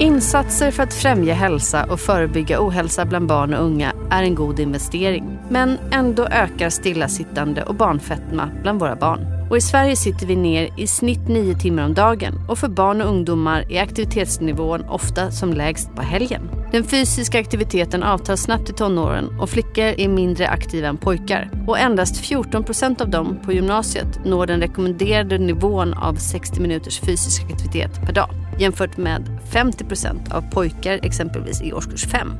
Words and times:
Insatser 0.00 0.70
för 0.70 0.82
att 0.82 0.94
främja 0.94 1.34
hälsa 1.34 1.84
och 1.84 2.00
förebygga 2.00 2.60
ohälsa 2.60 3.04
bland 3.04 3.26
barn 3.26 3.54
och 3.54 3.64
unga 3.64 3.92
är 4.10 4.22
en 4.22 4.34
god 4.34 4.60
investering. 4.60 5.38
Men 5.50 5.78
ändå 5.92 6.26
ökar 6.26 6.70
stillasittande 6.70 7.62
och 7.62 7.74
barnfetma 7.74 8.50
bland 8.62 8.80
våra 8.80 8.96
barn. 8.96 9.20
Och 9.50 9.56
i 9.56 9.60
Sverige 9.60 9.96
sitter 9.96 10.26
vi 10.26 10.36
ner 10.36 10.68
i 10.76 10.86
snitt 10.86 11.28
nio 11.28 11.54
timmar 11.54 11.84
om 11.84 11.94
dagen 11.94 12.34
och 12.48 12.58
för 12.58 12.68
barn 12.68 13.00
och 13.00 13.08
ungdomar 13.08 13.72
är 13.72 13.82
aktivitetsnivån 13.82 14.84
ofta 14.84 15.30
som 15.30 15.52
lägst 15.52 15.94
på 15.94 16.02
helgen. 16.02 16.50
Den 16.72 16.84
fysiska 16.84 17.40
aktiviteten 17.40 18.02
avtar 18.02 18.36
snabbt 18.36 18.70
i 18.70 18.72
tonåren 18.72 19.40
och 19.40 19.50
flickor 19.50 19.84
är 19.84 20.08
mindre 20.08 20.48
aktiva 20.48 20.88
än 20.88 20.96
pojkar. 20.96 21.50
Och 21.66 21.78
endast 21.78 22.16
14 22.16 22.64
procent 22.64 23.00
av 23.00 23.10
dem 23.10 23.38
på 23.44 23.52
gymnasiet 23.52 24.24
når 24.24 24.46
den 24.46 24.60
rekommenderade 24.60 25.38
nivån 25.38 25.94
av 25.94 26.14
60 26.14 26.60
minuters 26.60 27.00
fysisk 27.00 27.42
aktivitet 27.42 28.06
per 28.06 28.12
dag 28.12 28.47
jämfört 28.58 28.96
med 28.96 29.40
50 29.52 29.84
procent 29.84 30.32
av 30.32 30.50
pojkar 30.50 31.00
exempelvis 31.02 31.62
i 31.62 31.72
årskurs 31.72 32.06
5. 32.06 32.32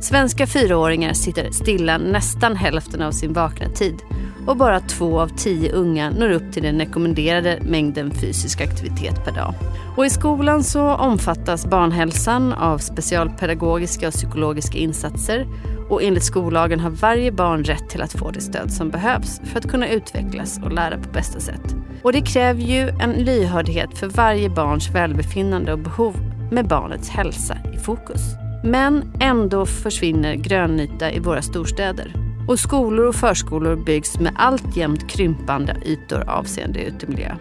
Svenska 0.00 0.46
fyraåringar 0.46 1.12
sitter 1.12 1.50
stilla 1.50 1.98
nästan 1.98 2.56
hälften 2.56 3.02
av 3.02 3.12
sin 3.12 3.32
vakna 3.32 3.68
tid 3.68 3.94
och 4.46 4.56
bara 4.56 4.80
två 4.80 5.20
av 5.20 5.28
tio 5.28 5.72
unga 5.72 6.10
når 6.10 6.30
upp 6.30 6.52
till 6.52 6.62
den 6.62 6.78
rekommenderade 6.78 7.58
mängden 7.62 8.10
fysisk 8.10 8.60
aktivitet 8.60 9.24
per 9.24 9.32
dag. 9.32 9.54
Och 9.96 10.06
I 10.06 10.10
skolan 10.10 10.64
så 10.64 10.94
omfattas 10.94 11.66
barnhälsan 11.66 12.52
av 12.52 12.78
specialpedagogiska 12.78 14.08
och 14.08 14.14
psykologiska 14.14 14.78
insatser 14.78 15.46
och 15.88 16.02
enligt 16.02 16.24
skollagen 16.24 16.80
har 16.80 16.90
varje 16.90 17.32
barn 17.32 17.64
rätt 17.64 17.88
till 17.88 18.02
att 18.02 18.12
få 18.12 18.30
det 18.30 18.40
stöd 18.40 18.72
som 18.72 18.90
behövs 18.90 19.40
för 19.44 19.58
att 19.58 19.68
kunna 19.68 19.88
utvecklas 19.88 20.60
och 20.64 20.72
lära 20.72 20.98
på 20.98 21.10
bästa 21.12 21.40
sätt. 21.40 21.76
Och 22.02 22.12
det 22.12 22.20
kräver 22.20 22.62
ju 22.62 22.88
en 22.88 23.12
lyhördhet 23.12 23.98
för 23.98 24.06
varje 24.06 24.50
barns 24.50 24.90
välbefinnande 24.90 25.72
och 25.72 25.78
behov 25.78 26.14
med 26.50 26.68
barnets 26.68 27.08
hälsa 27.08 27.58
i 27.74 27.78
fokus. 27.78 28.22
Men 28.64 29.12
ändå 29.20 29.66
försvinner 29.66 30.34
grönyta 30.34 31.12
i 31.12 31.18
våra 31.18 31.42
storstäder. 31.42 32.25
Och 32.48 32.58
skolor 32.58 33.06
och 33.06 33.14
förskolor 33.14 33.76
byggs 33.76 34.18
med 34.18 34.32
alltjämt 34.36 35.10
krympande 35.10 35.76
ytor 35.84 36.28
avseende 36.28 36.84
utemiljö. 36.84 37.36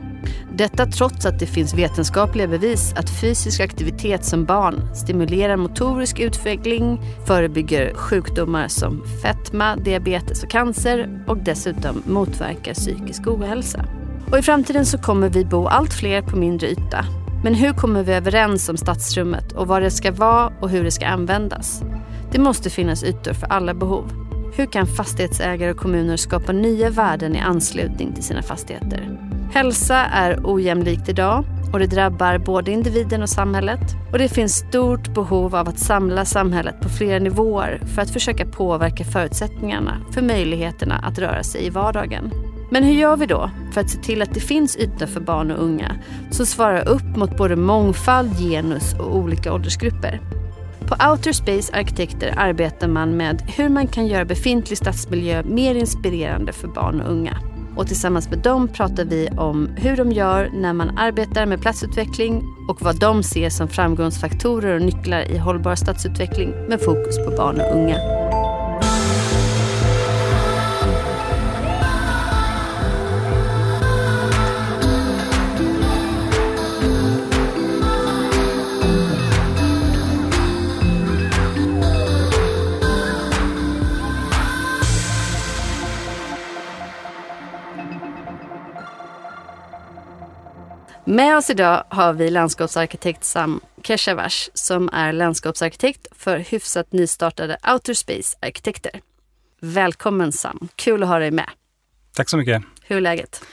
Detta 0.53 0.86
trots 0.86 1.25
att 1.25 1.39
det 1.39 1.45
finns 1.45 1.73
vetenskapliga 1.73 2.47
bevis 2.47 2.94
att 2.94 3.22
fysisk 3.22 3.62
aktivitet 3.62 4.25
som 4.25 4.45
barn 4.45 4.95
stimulerar 4.95 5.58
motorisk 5.58 6.20
utveckling, 6.20 7.00
förebygger 7.28 7.94
sjukdomar 7.94 8.67
som 8.67 9.03
fetma, 9.22 9.75
diabetes 9.75 10.44
och 10.44 10.50
cancer 10.50 11.23
och 11.28 11.38
dessutom 11.38 12.03
motverkar 12.06 12.73
psykisk 12.73 13.28
ohälsa. 13.28 13.86
Och 14.31 14.38
I 14.38 14.42
framtiden 14.42 14.86
så 14.86 14.97
kommer 14.97 15.30
vi 15.30 15.45
bo 15.45 15.67
allt 15.67 15.94
fler 15.94 16.22
på 16.22 16.38
mindre 16.38 16.67
yta. 16.67 17.06
Men 17.44 17.53
hur 17.53 17.73
kommer 17.73 18.03
vi 18.03 18.14
överens 18.14 18.69
om 18.69 18.78
stadsrummet 18.78 19.52
och 19.52 19.67
vad 19.67 19.81
det 19.81 19.92
ska 19.92 20.12
vara 20.12 20.53
och 20.62 20.69
hur 20.69 20.84
det 20.84 20.92
ska 20.92 21.08
användas? 21.08 21.84
Det 22.31 22.40
måste 22.40 22.69
finnas 22.69 23.03
ytor 23.03 23.34
för 23.34 23.47
alla 23.47 23.73
behov. 23.73 24.25
Hur 24.58 24.66
kan 24.66 24.88
fastighetsägare 24.88 25.72
och 25.72 25.78
kommuner 25.78 26.17
skapa 26.17 26.52
nya 26.52 26.89
värden 26.89 27.36
i 27.36 27.39
anslutning 27.39 28.14
till 28.14 28.23
sina 28.23 28.42
fastigheter? 28.42 29.17
Hälsa 29.53 29.95
är 29.95 30.39
ojämlikt 30.44 31.09
idag 31.09 31.45
och 31.73 31.80
det 31.80 31.88
drabbar 31.88 32.38
både 32.38 32.72
individen 32.72 33.22
och 33.22 33.30
samhället. 33.30 33.80
Och 34.12 34.17
det 34.17 34.30
finns 34.30 34.56
stort 34.56 35.14
behov 35.14 35.56
av 35.56 35.70
att 35.70 35.80
samla 35.80 36.25
samhället 36.25 36.81
på 36.81 36.89
flera 36.89 37.20
nivåer 37.20 37.81
för 37.95 38.02
att 38.02 38.09
försöka 38.09 38.45
påverka 38.45 39.03
förutsättningarna 39.03 40.02
för 40.12 40.22
möjligheterna 40.22 40.95
att 40.95 41.19
röra 41.19 41.44
sig 41.44 41.66
i 41.66 41.69
vardagen. 41.69 42.31
Men 42.72 42.84
hur 42.84 42.94
gör 42.94 43.17
vi 43.17 43.25
då 43.25 43.50
för 43.73 43.81
att 43.81 43.90
se 43.90 44.02
till 44.02 44.22
att 44.22 44.34
det 44.34 44.40
finns 44.40 44.78
ytor 44.78 45.06
för 45.06 45.22
barn 45.22 45.52
och 45.52 45.64
unga 45.64 45.95
som 46.31 46.45
svarar 46.45 46.88
upp 46.88 47.17
mot 47.17 47.38
både 47.38 47.56
mångfald, 47.56 48.40
genus 48.40 48.94
och 48.94 49.17
olika 49.17 49.53
åldersgrupper? 49.53 50.22
På 50.88 50.95
Outer 51.11 51.33
Space 51.33 51.75
Arkitekter 51.75 52.33
arbetar 52.38 52.88
man 52.88 53.17
med 53.17 53.41
hur 53.58 53.69
man 53.69 53.88
kan 53.88 54.07
göra 54.07 54.25
befintlig 54.25 54.78
stadsmiljö 54.78 55.44
mer 55.44 55.75
inspirerande 55.75 56.53
för 56.53 56.68
barn 56.68 57.01
och 57.01 57.12
unga. 57.12 57.38
Och 57.75 57.88
tillsammans 57.88 58.29
med 58.29 58.40
dem 58.40 58.68
pratar 58.68 59.06
vi 59.06 59.29
om 59.38 59.69
hur 59.75 59.97
de 59.97 60.12
gör 60.12 60.50
när 60.53 60.73
man 60.73 60.97
arbetar 60.97 61.46
med 61.46 61.62
platsutveckling 61.62 62.44
och 62.69 62.81
vad 62.81 63.00
de 63.00 63.23
ser 63.23 63.50
som 63.50 63.68
framgångsfaktorer 63.68 64.75
och 64.75 64.81
nycklar 64.81 65.31
i 65.31 65.38
hållbar 65.38 65.75
stadsutveckling 65.75 66.50
med 66.69 66.81
fokus 66.81 67.25
på 67.25 67.31
barn 67.31 67.62
och 67.62 67.75
unga. 67.75 68.25
Med 91.16 91.38
oss 91.38 91.50
idag 91.50 91.84
har 91.90 92.14
vi 92.14 92.30
landskapsarkitekt 92.30 93.24
Sam 93.24 93.62
Keshavas 93.84 94.50
som 94.53 94.90
är 94.94 95.14
landskapsarkitekt 95.14 96.08
för 96.12 96.38
hyfsat 96.38 96.92
nystartade 96.92 97.58
Outer 97.74 97.94
Space 97.94 98.38
Arkitekter. 98.42 99.02
Välkommen 99.59 100.31
Sam, 100.31 100.68
kul 100.76 101.03
att 101.03 101.09
ha 101.09 101.20
dig 101.20 101.31
med. 101.31 101.50
Tack 102.16 102.30
så 102.30 102.38
mycket. 102.38 102.64
Hur 102.81 102.98
är 102.98 103.02
läget? 103.02 103.44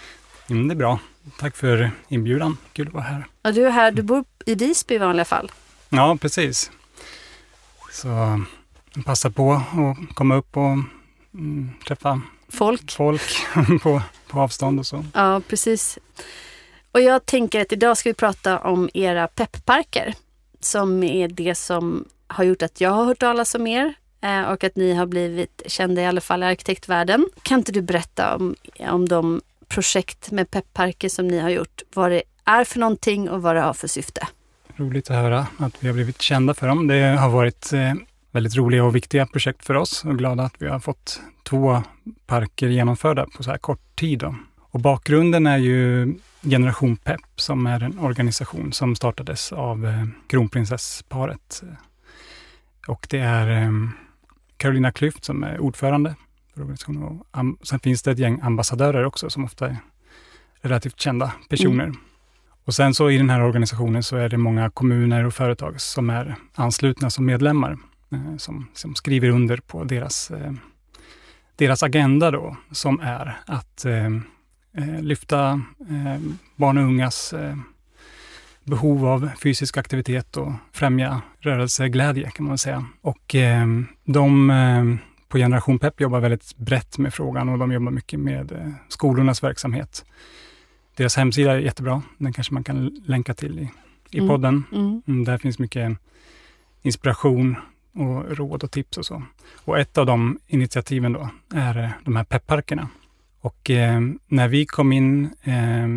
Mm, 0.51 0.69
det 0.69 0.75
är 0.75 0.77
bra. 0.77 0.99
Tack 1.39 1.57
för 1.57 1.91
inbjudan. 2.09 2.57
Kul 2.73 2.87
att 2.87 2.93
vara 2.93 3.05
här. 3.05 3.27
Ja, 3.43 3.53
du 3.53 3.67
är 3.67 3.71
här, 3.71 3.91
du 3.91 4.03
bor 4.03 4.25
i 4.47 4.55
Visby 4.55 4.95
i 4.95 4.99
vanliga 4.99 5.25
fall. 5.25 5.53
Ja, 5.89 6.19
precis. 6.21 6.71
Så 7.93 8.43
passa 9.05 9.31
på 9.31 9.53
att 9.53 10.15
komma 10.15 10.37
upp 10.37 10.57
och 10.57 10.79
mm, 11.35 11.71
träffa 11.87 12.21
folk, 12.49 12.93
folk 12.93 13.47
på, 13.83 14.03
på 14.29 14.41
avstånd 14.41 14.79
och 14.79 14.87
så. 14.87 15.05
Ja, 15.15 15.41
precis. 15.49 15.99
Och 16.93 17.01
jag 17.01 17.27
tänker 17.27 17.61
att 17.61 17.73
idag 17.73 17.97
ska 17.97 18.09
vi 18.09 18.15
prata 18.15 18.59
om 18.59 18.91
era 18.95 19.29
peppparker 19.29 20.15
som 20.61 21.03
är 21.03 21.29
det 21.29 21.55
som 21.55 22.05
har 22.27 22.45
gjort 22.45 22.63
att 22.63 22.81
jag 22.81 22.91
har 22.91 23.05
hört 23.05 23.19
talas 23.19 23.55
om 23.55 23.67
er 23.67 23.95
eh, 24.21 24.43
och 24.43 24.65
att 24.65 24.77
ni 24.77 24.95
har 24.95 25.07
blivit 25.07 25.63
kända 25.67 26.03
i 26.03 26.07
alla 26.07 26.21
fall 26.21 26.43
i 26.43 26.47
arkitektvärlden. 26.47 27.29
Kan 27.43 27.59
inte 27.59 27.73
du 27.73 27.83
berätta 27.83 28.37
om, 28.37 28.55
om 28.79 29.09
de 29.09 29.41
projekt 29.69 30.31
med 30.31 30.51
peppparker 30.51 31.09
som 31.09 31.29
ni 31.29 31.39
har 31.39 31.51
gjort? 31.51 31.83
Vad 31.95 32.11
det 32.11 32.23
är 32.45 32.65
för 32.65 32.79
någonting 32.79 33.31
och 33.31 33.43
vad 33.43 33.57
det 33.57 33.61
har 33.61 33.75
för 33.75 33.89
syfte? 33.89 34.29
Roligt 34.77 35.11
att 35.11 35.17
höra 35.17 35.47
att 35.59 35.75
vi 35.81 35.89
har 35.89 35.95
blivit 35.95 36.23
kända 36.23 36.55
för 36.55 36.67
dem. 36.67 36.87
Det 36.87 37.17
har 37.17 37.29
varit 37.29 37.73
eh, 37.73 37.93
väldigt 38.31 38.57
roliga 38.57 38.85
och 38.85 38.97
viktiga 38.97 39.27
projekt 39.27 39.65
för 39.67 39.75
oss 39.75 40.05
och 40.05 40.19
glada 40.19 40.43
att 40.43 40.55
vi 40.59 40.69
har 40.69 40.81
fått 40.81 41.21
två 41.43 41.83
parker 42.27 42.69
genomförda 42.69 43.27
på 43.37 43.43
så 43.43 43.51
här 43.51 43.59
kort 43.59 43.97
tid. 43.97 44.19
Då. 44.19 44.35
Och 44.73 44.81
bakgrunden 44.81 45.47
är 45.47 45.59
ju 45.59 46.15
Generation 46.43 46.97
PEP 46.97 47.21
som 47.37 47.67
är 47.67 47.83
en 47.83 47.99
organisation 47.99 48.73
som 48.73 48.97
startades 48.97 49.53
av 49.53 49.87
eh, 49.87 50.07
kronprinsessparet. 50.27 51.63
Och 52.87 53.07
det 53.11 53.19
är 53.19 53.63
eh, 53.63 53.71
Carolina 54.57 54.91
Klüft 54.91 55.25
som 55.25 55.45
är 55.45 55.61
ordförande 55.61 56.15
för 56.55 56.61
organisationen. 56.61 57.03
Och 57.03 57.67
sen 57.67 57.81
finns 57.81 58.03
det 58.03 58.11
ett 58.11 58.19
gäng 58.19 58.41
ambassadörer 58.43 59.05
också 59.05 59.31
som 59.31 59.45
ofta 59.45 59.69
är 59.69 59.77
relativt 60.61 61.01
kända 61.01 61.33
personer. 61.49 61.85
Mm. 61.85 61.97
Och 62.65 62.75
sen 62.75 62.95
så 62.95 63.11
i 63.11 63.17
den 63.17 63.31
här 63.31 63.43
organisationen 63.43 64.03
så 64.03 64.17
är 64.17 64.29
det 64.29 64.37
många 64.37 64.71
kommuner 64.71 65.25
och 65.25 65.35
företag 65.35 65.81
som 65.81 66.11
är 66.11 66.37
anslutna 66.55 67.11
som 67.11 67.27
medlemmar, 67.27 67.79
eh, 68.13 68.37
som, 68.37 68.69
som 68.75 68.95
skriver 68.95 69.29
under 69.29 69.57
på 69.57 69.85
deras, 69.85 70.31
eh, 70.31 70.53
deras 71.57 71.83
agenda 71.83 72.31
då, 72.31 72.57
som 72.71 73.01
är 73.01 73.39
att 73.47 73.85
eh, 73.85 74.07
eh, 74.07 74.11
lyfta 75.01 75.63
eh, 75.91 76.21
barn 76.57 76.79
och 76.79 76.85
ungas 76.85 77.33
eh, 77.33 77.57
behov 78.65 79.07
av 79.07 79.31
fysisk 79.43 79.77
aktivitet 79.77 80.37
och 80.37 80.53
främja 80.73 81.23
rörelseglädje 81.41 82.31
kan 82.31 82.47
man 82.47 82.59
säga. 82.59 82.85
Och 83.01 83.35
eh, 83.35 83.67
de 84.05 84.51
eh, 84.51 84.85
på 85.29 85.39
Generation 85.39 85.79
Pep 85.79 86.01
jobbar 86.01 86.21
väldigt 86.21 86.57
brett 86.57 86.99
med 86.99 87.15
frågan 87.15 87.49
och 87.49 87.59
de 87.59 87.73
jobbar 87.73 87.93
mycket 87.93 88.21
med 88.21 88.53
eh, 88.53 88.71
skolornas 88.89 89.43
verksamhet. 89.43 90.05
Deras 90.97 91.17
hemsida 91.17 91.53
är 91.53 91.59
jättebra, 91.59 92.03
den 92.19 92.33
kanske 92.33 92.55
man 92.55 92.65
kan 92.65 93.03
länka 93.07 93.35
till 93.35 93.59
i, 93.59 93.71
i 94.11 94.19
mm. 94.19 94.29
podden. 94.29 94.65
Mm. 94.73 95.03
Mm, 95.07 95.25
där 95.25 95.39
finns 95.39 95.59
mycket 95.59 95.99
inspiration 96.83 97.57
och 97.95 98.37
råd 98.37 98.65
och 98.65 98.71
tips 98.71 98.99
och 98.99 99.07
så. 99.07 99.23
Och 99.65 99.79
ett 99.79 99.99
av 99.99 100.07
de 100.07 100.39
initiativen 100.47 101.13
då 101.13 101.29
är 101.55 101.93
de 102.05 102.17
här 102.17 102.25
pepparkerna 102.25 102.89
och 103.43 103.71
eh, 103.71 104.01
när 104.27 104.49
vi 104.49 104.67
kom 104.67 104.93
in 104.93 105.31
eh, 105.43 105.89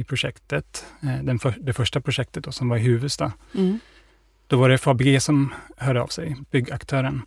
i 0.00 0.04
projektet, 0.04 0.86
eh, 1.02 1.38
för, 1.38 1.54
det 1.60 1.72
första 1.72 2.00
projektet 2.00 2.44
då, 2.44 2.52
som 2.52 2.68
var 2.68 2.76
i 2.76 2.80
Huvudsta, 2.80 3.32
mm. 3.54 3.78
då 4.46 4.56
var 4.56 4.68
det 4.68 4.78
Fabg 4.78 5.22
som 5.22 5.54
hörde 5.76 6.02
av 6.02 6.06
sig, 6.06 6.36
byggaktören. 6.50 7.22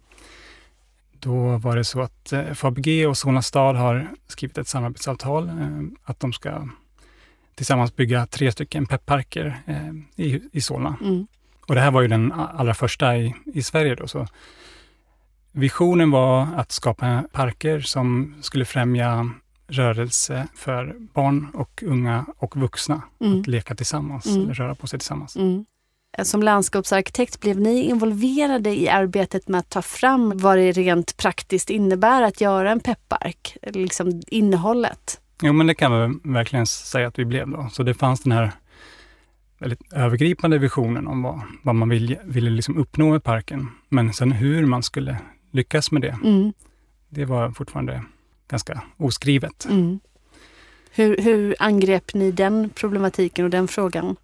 Då 1.20 1.58
var 1.58 1.76
det 1.76 1.84
så 1.84 2.02
att 2.02 2.34
eh, 2.34 2.54
Fabg 2.54 3.08
och 3.08 3.18
Solna 3.18 3.42
stad 3.42 3.76
har 3.76 4.08
skrivit 4.28 4.58
ett 4.58 4.68
samarbetsavtal 4.68 5.50
eh, 5.50 5.84
att 6.04 6.20
de 6.20 6.34
ska 6.34 6.70
tillsammans 7.56 7.96
bygga 7.96 8.26
tre 8.26 8.52
stycken 8.52 8.86
pepparker 8.86 9.62
eh, 9.66 10.26
i, 10.26 10.42
i 10.52 10.62
Solna. 10.62 10.98
Mm. 11.02 11.28
Och 11.68 11.76
det 11.76 11.82
här 11.82 11.92
var 11.92 12.02
ju 12.02 12.08
den 12.08 12.32
allra 12.32 12.74
första 12.74 13.18
i, 13.18 13.36
i 13.46 13.64
Sverige 13.64 13.96
då. 13.96 14.08
Så 14.08 14.28
visionen 15.58 16.12
var 16.12 16.48
att 16.56 16.72
skapa 16.72 17.24
parker 17.32 17.80
som 17.80 18.36
skulle 18.42 18.66
främja 18.66 19.30
rörelse 19.68 20.48
för 20.56 20.96
barn 21.14 21.48
och 21.54 21.84
unga 21.86 22.26
och 22.38 22.56
vuxna 22.58 23.02
Mm. 23.22 23.40
att 23.40 23.48
leka 23.48 23.76
tillsammans, 23.76 24.26
Mm. 24.26 24.54
röra 24.54 24.76
på 24.76 24.88
sig 24.88 25.00
tillsammans. 25.00 25.36
Mm. 25.36 25.66
Som 26.24 26.44
landskapsarkitekt, 26.44 27.42
blev 27.42 27.60
ni 27.60 27.82
involverade 27.84 28.80
i 28.80 28.90
arbetet 28.90 29.48
med 29.48 29.60
att 29.60 29.70
ta 29.70 29.82
fram 29.82 30.32
vad 30.38 30.58
det 30.58 30.72
rent 30.72 31.18
praktiskt 31.18 31.70
innebär 31.70 32.22
att 32.22 32.42
göra 32.42 32.72
en 32.72 32.80
peppark? 32.80 33.58
Liksom 33.62 34.22
innehållet? 34.28 35.22
Jo, 35.42 35.54
men 35.54 35.68
det 35.68 35.76
kan 35.76 35.92
man 35.92 36.20
verkligen 36.24 36.68
säga 36.68 37.08
att 37.08 37.20
vi 37.20 37.26
blev 37.26 37.50
då. 37.50 37.70
Så 37.72 37.84
det 37.84 37.94
fanns 37.94 38.22
den 38.24 38.32
här 38.32 38.52
väldigt 39.60 39.94
övergripande 39.94 40.58
visionen 40.58 41.08
om 41.08 41.22
vad, 41.24 41.42
vad 41.64 41.76
man 41.76 41.90
vill, 41.90 42.18
ville 42.24 42.50
liksom 42.50 42.78
uppnå 42.78 43.10
med 43.12 43.24
parken. 43.24 43.68
Men 43.90 44.14
sen 44.14 44.32
hur 44.32 44.66
man 44.66 44.84
skulle 44.84 45.18
lyckas 45.52 45.92
med 45.92 46.02
det, 46.02 46.18
Mm. 46.24 46.54
det 47.10 47.26
var 47.26 47.52
fortfarande 47.52 48.04
ganska 48.48 48.82
oskrivet. 48.98 49.66
Mm. 49.70 50.00
Hur, 50.92 51.18
hur 51.18 51.56
angrep 51.60 52.14
ni 52.14 52.32
den 52.32 52.70
problematiken 52.70 53.46
och 53.46 53.52
den 53.52 53.68
frågan? 53.68 54.16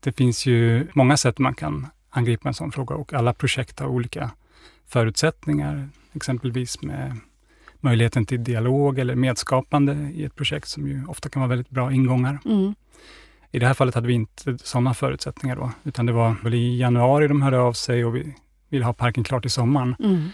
Det 0.00 0.12
finns 0.12 0.46
ju 0.46 0.86
många 0.92 1.16
sätt 1.16 1.38
man 1.38 1.54
kan 1.54 1.86
angripa 2.10 2.48
en 2.48 2.54
sån 2.54 2.72
fråga 2.72 2.94
och 2.94 3.12
alla 3.12 3.34
projekt 3.34 3.80
har 3.80 3.86
olika 3.86 4.30
förutsättningar, 4.86 5.88
exempelvis 6.12 6.82
med 6.82 7.16
möjligheten 7.80 8.26
till 8.26 8.44
dialog 8.44 8.98
eller 8.98 9.14
medskapande 9.14 10.10
i 10.14 10.24
ett 10.24 10.34
projekt 10.34 10.68
som 10.68 10.88
ju 10.88 11.04
ofta 11.06 11.28
kan 11.28 11.42
vara 11.42 11.48
väldigt 11.48 11.70
bra 11.70 11.92
ingångar. 11.92 12.38
Mm. 12.44 12.74
I 13.50 13.58
det 13.58 13.66
här 13.66 13.74
fallet 13.74 13.94
hade 13.94 14.06
vi 14.06 14.12
inte 14.14 14.58
sådana 14.58 14.94
förutsättningar 14.94 15.56
då, 15.56 15.72
utan 15.84 16.06
det 16.06 16.12
var 16.12 16.36
väl 16.42 16.54
i 16.54 16.78
januari 16.78 17.28
de 17.28 17.42
hörde 17.42 17.58
av 17.58 17.72
sig 17.72 18.04
och 18.04 18.16
vi 18.16 18.34
ville 18.74 18.84
ha 18.84 18.92
parken 18.92 19.24
klar 19.24 19.40
till 19.40 19.50
sommaren. 19.50 19.96
Mm. 19.98 20.28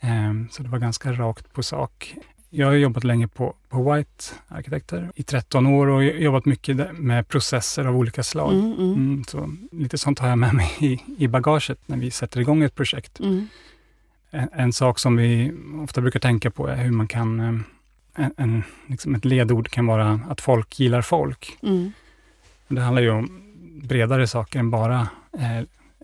Ehm, 0.00 0.48
Så 0.50 0.62
det 0.62 0.68
var 0.68 0.78
ganska 0.78 1.12
rakt 1.12 1.52
på 1.52 1.62
sak. 1.62 2.14
Jag 2.50 2.66
har 2.66 2.74
jobbat 2.74 3.04
länge 3.04 3.28
på, 3.28 3.54
på 3.68 3.92
White 3.92 4.24
Arkitekter 4.48 5.10
i 5.14 5.22
13 5.22 5.66
år 5.66 5.86
och 5.86 6.04
jobbat 6.04 6.44
mycket 6.44 6.98
med 6.98 7.28
processer 7.28 7.84
av 7.84 7.96
olika 7.96 8.22
slag. 8.22 8.52
Mm. 8.52 8.72
Mm. 8.72 8.92
Mm, 8.92 9.24
så 9.24 9.56
lite 9.72 9.98
sånt 9.98 10.18
har 10.18 10.28
jag 10.28 10.38
med 10.38 10.54
mig 10.54 10.70
i, 10.80 11.00
i 11.18 11.28
bagaget 11.28 11.78
när 11.86 11.96
vi 11.96 12.10
sätter 12.10 12.40
igång 12.40 12.62
ett 12.62 12.74
projekt. 12.74 13.20
Mm. 13.20 13.48
En, 14.30 14.48
en 14.52 14.72
sak 14.72 14.98
som 14.98 15.16
vi 15.16 15.52
ofta 15.82 16.00
brukar 16.00 16.20
tänka 16.20 16.50
på 16.50 16.66
är 16.66 16.76
hur 16.76 16.90
man 16.90 17.08
kan, 17.08 17.40
eh, 17.40 18.24
en, 18.24 18.32
en, 18.36 18.62
liksom 18.86 19.14
ett 19.14 19.24
ledord 19.24 19.68
kan 19.68 19.86
vara 19.86 20.20
att 20.28 20.40
folk 20.40 20.80
gillar 20.80 21.02
folk. 21.02 21.58
Mm. 21.62 21.92
Det 22.68 22.80
handlar 22.80 23.02
ju 23.02 23.10
om 23.10 23.42
bredare 23.82 24.26
saker 24.26 24.58
än 24.58 24.70
bara 24.70 25.08
eh, 25.32 25.62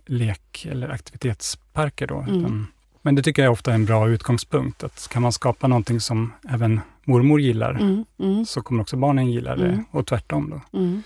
lek 0.09 0.67
eller 0.71 0.89
aktivitetsparker. 0.89 2.07
Då, 2.07 2.19
Mm. 2.19 2.39
utan, 2.41 2.67
men 3.03 3.15
det 3.15 3.23
tycker 3.23 3.43
jag 3.43 3.53
ofta 3.53 3.71
är 3.71 3.75
en 3.75 3.85
bra 3.85 4.09
utgångspunkt. 4.09 4.85
Att 4.85 5.09
kan 5.13 5.23
man 5.23 5.33
skapa 5.33 5.69
någonting 5.69 6.01
som 6.01 6.33
även 6.49 6.81
mormor 7.05 7.41
gillar, 7.41 7.71
Mm. 7.71 8.05
Mm. 8.21 8.45
så 8.47 8.63
kommer 8.63 8.83
också 8.83 8.97
barnen 8.97 9.31
gilla 9.31 9.57
det 9.57 9.69
Mm. 9.69 9.85
och 9.91 10.07
tvärtom. 10.07 10.51
Då. 10.51 10.79
Mm. 10.79 11.03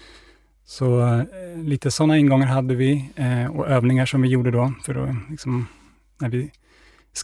Så 0.65 1.01
eh, 1.19 1.25
lite 1.65 1.91
sådana 1.91 2.19
ingångar 2.19 2.47
hade 2.47 2.75
vi 2.75 3.11
eh, 3.17 3.47
och 3.47 3.69
övningar 3.69 4.07
som 4.07 4.23
vi 4.23 4.29
gjorde 4.29 4.51
då, 4.51 4.73
för 4.85 4.95
då, 4.95 5.17
liksom, 5.31 5.67
när 6.19 6.29
vi 6.29 6.51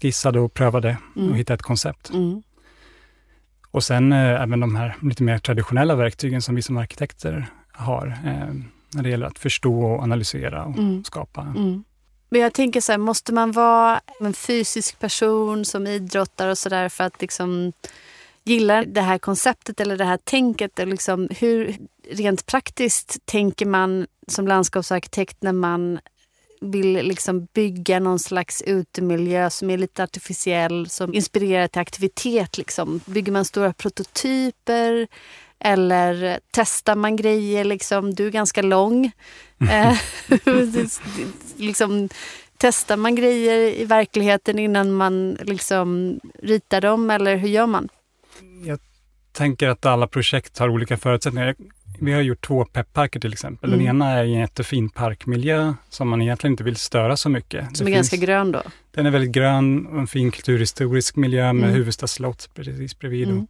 skissade 0.00 0.40
och 0.40 0.54
prövade 0.54 0.96
Mm. 1.16 1.30
och 1.30 1.36
hittade 1.36 1.54
ett 1.54 1.62
koncept. 1.62 2.10
Mm. 2.10 2.42
Och 3.70 3.84
sen 3.84 4.12
eh, 4.12 4.42
även 4.42 4.60
de 4.60 4.76
här 4.76 4.96
lite 5.02 5.22
mer 5.22 5.38
traditionella 5.38 5.94
verktygen 5.94 6.42
som 6.42 6.54
vi 6.54 6.62
som 6.62 6.76
arkitekter 6.76 7.46
har, 7.72 8.06
eh, 8.24 8.54
när 8.90 9.02
det 9.02 9.08
gäller 9.10 9.26
att 9.26 9.38
förstå 9.38 9.80
och 9.82 10.02
analysera 10.02 10.64
och 10.64 10.78
Mm. 10.78 11.04
skapa. 11.04 11.40
Mm. 11.40 11.84
Men 12.30 12.40
jag 12.40 12.54
tänker 12.54 12.80
så 12.80 12.92
här, 12.92 12.98
måste 12.98 13.32
man 13.32 13.52
vara 13.52 14.00
en 14.20 14.32
fysisk 14.34 14.98
person 14.98 15.64
som 15.64 15.86
idrottar 15.86 16.48
och 16.48 16.58
sådär 16.58 16.88
för 16.88 17.04
att 17.04 17.20
liksom 17.20 17.72
gilla 18.44 18.84
det 18.84 19.00
här 19.00 19.18
konceptet 19.18 19.80
eller 19.80 19.96
det 19.96 20.04
här 20.04 20.16
tänket? 20.24 20.78
Och 20.78 20.86
liksom 20.86 21.28
hur 21.38 21.76
rent 22.10 22.46
praktiskt 22.46 23.18
tänker 23.24 23.66
man 23.66 24.06
som 24.28 24.48
landskapsarkitekt 24.48 25.42
när 25.42 25.52
man 25.52 25.98
vill 26.60 26.92
liksom 26.92 27.44
bygga 27.54 28.00
någon 28.00 28.18
slags 28.18 28.62
utemiljö 28.62 29.50
som 29.50 29.70
är 29.70 29.78
lite 29.78 30.02
artificiell, 30.02 30.88
som 30.88 31.14
inspirerar 31.14 31.68
till 31.68 31.80
aktivitet. 31.80 32.58
Liksom. 32.58 33.00
Bygger 33.06 33.32
man 33.32 33.44
stora 33.44 33.72
prototyper 33.72 35.08
eller 35.60 36.40
testar 36.50 36.96
man 36.96 37.16
grejer? 37.16 37.64
Liksom? 37.64 38.14
Du 38.14 38.26
är 38.26 38.30
ganska 38.30 38.62
lång. 38.62 39.10
Eh, 39.70 39.96
liksom, 41.56 42.08
testar 42.56 42.96
man 42.96 43.14
grejer 43.14 43.58
i 43.74 43.84
verkligheten 43.84 44.58
innan 44.58 44.92
man 44.92 45.34
liksom 45.42 46.20
ritar 46.42 46.80
dem 46.80 47.10
eller 47.10 47.36
hur 47.36 47.48
gör 47.48 47.66
man? 47.66 47.88
Jag 48.64 48.78
tänker 49.32 49.68
att 49.68 49.86
alla 49.86 50.06
projekt 50.06 50.58
har 50.58 50.68
olika 50.68 50.96
förutsättningar. 50.96 51.54
Vi 52.00 52.12
har 52.12 52.20
gjort 52.20 52.46
två 52.46 52.64
pepparker 52.64 53.20
till 53.20 53.32
exempel. 53.32 53.70
Den 53.70 53.80
Mm. 53.80 53.96
ena 53.96 54.10
är 54.10 54.24
i 54.24 54.34
en 54.34 54.40
jättefin 54.40 54.88
parkmiljö 54.88 55.74
som 55.88 56.08
man 56.08 56.22
egentligen 56.22 56.52
inte 56.52 56.64
vill 56.64 56.76
störa 56.76 57.16
så 57.16 57.28
mycket. 57.28 57.76
Som 57.76 57.84
Det 57.86 57.92
är 57.92 57.94
ganska 57.94 58.16
finns- 58.16 58.24
grön 58.26 58.52
då? 58.52 58.62
Den 58.90 59.06
är 59.06 59.10
väldigt 59.10 59.30
grön 59.32 59.86
och 59.86 59.98
en 59.98 60.06
fin 60.06 60.30
kulturhistorisk 60.30 61.16
miljö 61.16 61.52
med 61.52 61.64
Mm. 61.64 61.76
Huvudsta 61.76 62.06
slott 62.06 62.48
precis 62.54 62.98
bredvid. 62.98 63.28
Mm. 63.28 63.46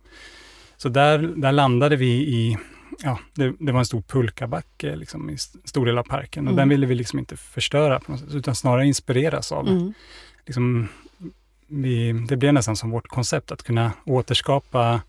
Så 0.79 0.89
där, 0.89 1.19
där 1.19 1.53
landade 1.53 1.97
vi 1.97 2.07
i, 2.11 2.57
ja, 3.03 3.19
det, 3.35 3.53
det 3.59 3.73
var 3.73 3.79
en 3.79 3.87
stor 3.87 4.03
pulkabacke 4.03 4.97
liksom, 4.97 5.31
i 5.31 5.35
st- 5.35 5.59
stor 5.65 5.87
del 5.87 5.99
av 5.99 6.03
parken 6.03 6.45
och 6.49 6.53
Mm. 6.53 6.57
den 6.57 6.69
ville 6.69 6.87
vi 6.87 6.95
liksom 6.95 7.19
inte 7.19 7.37
förstöra 7.37 8.01
på 8.01 8.13
något 8.13 8.21
sätt, 8.21 8.35
utan 8.35 8.55
snarare 8.55 8.87
inspireras 8.87 9.53
av. 9.53 9.69
Mm. 9.69 9.93
Liksom, 10.47 10.89
vi, 11.67 12.13
det 12.29 12.37
blev 12.37 12.55
nästan 12.55 12.77
som 12.77 12.91
vårt 12.91 13.09
koncept 13.09 13.53
att 13.53 13.63
kunna 13.63 13.93
återskapa 14.05 15.01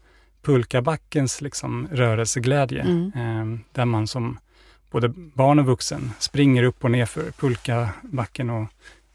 pulkabackens 0.42 1.42
liksom, 1.42 1.88
rörelseglädje, 1.92 2.81
Mm. 2.81 3.12
eh, 3.15 3.60
där 3.72 3.86
man 3.86 4.07
som 4.07 4.38
både 4.92 5.10
barn 5.15 5.60
och 5.60 5.65
vuxen 5.65 6.12
springer 6.19 6.63
upp 6.63 6.83
och 6.83 6.92
ner 6.92 7.06
för 7.06 7.31
pulkabacken 7.31 8.50
och 8.50 8.68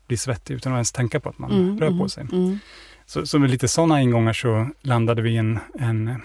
blir 0.06 0.18
svettig 0.18 0.54
utan 0.54 0.72
att 0.72 0.76
ens 0.76 0.92
tänka 0.92 1.20
på 1.20 1.28
att 1.28 1.38
man 1.38 1.52
Mm, 1.52 1.80
rör 1.80 1.86
mm, 1.86 1.98
på 1.98 2.08
sig. 2.08 2.26
Mm. 2.32 2.58
Så, 3.06 3.26
så 3.26 3.38
med 3.38 3.50
lite 3.50 3.68
sådana 3.68 4.00
ingångar 4.02 4.32
så 4.32 4.68
landade 4.80 5.22
vi 5.22 5.30
i 5.30 5.36
en, 5.36 5.58
en 5.78 6.20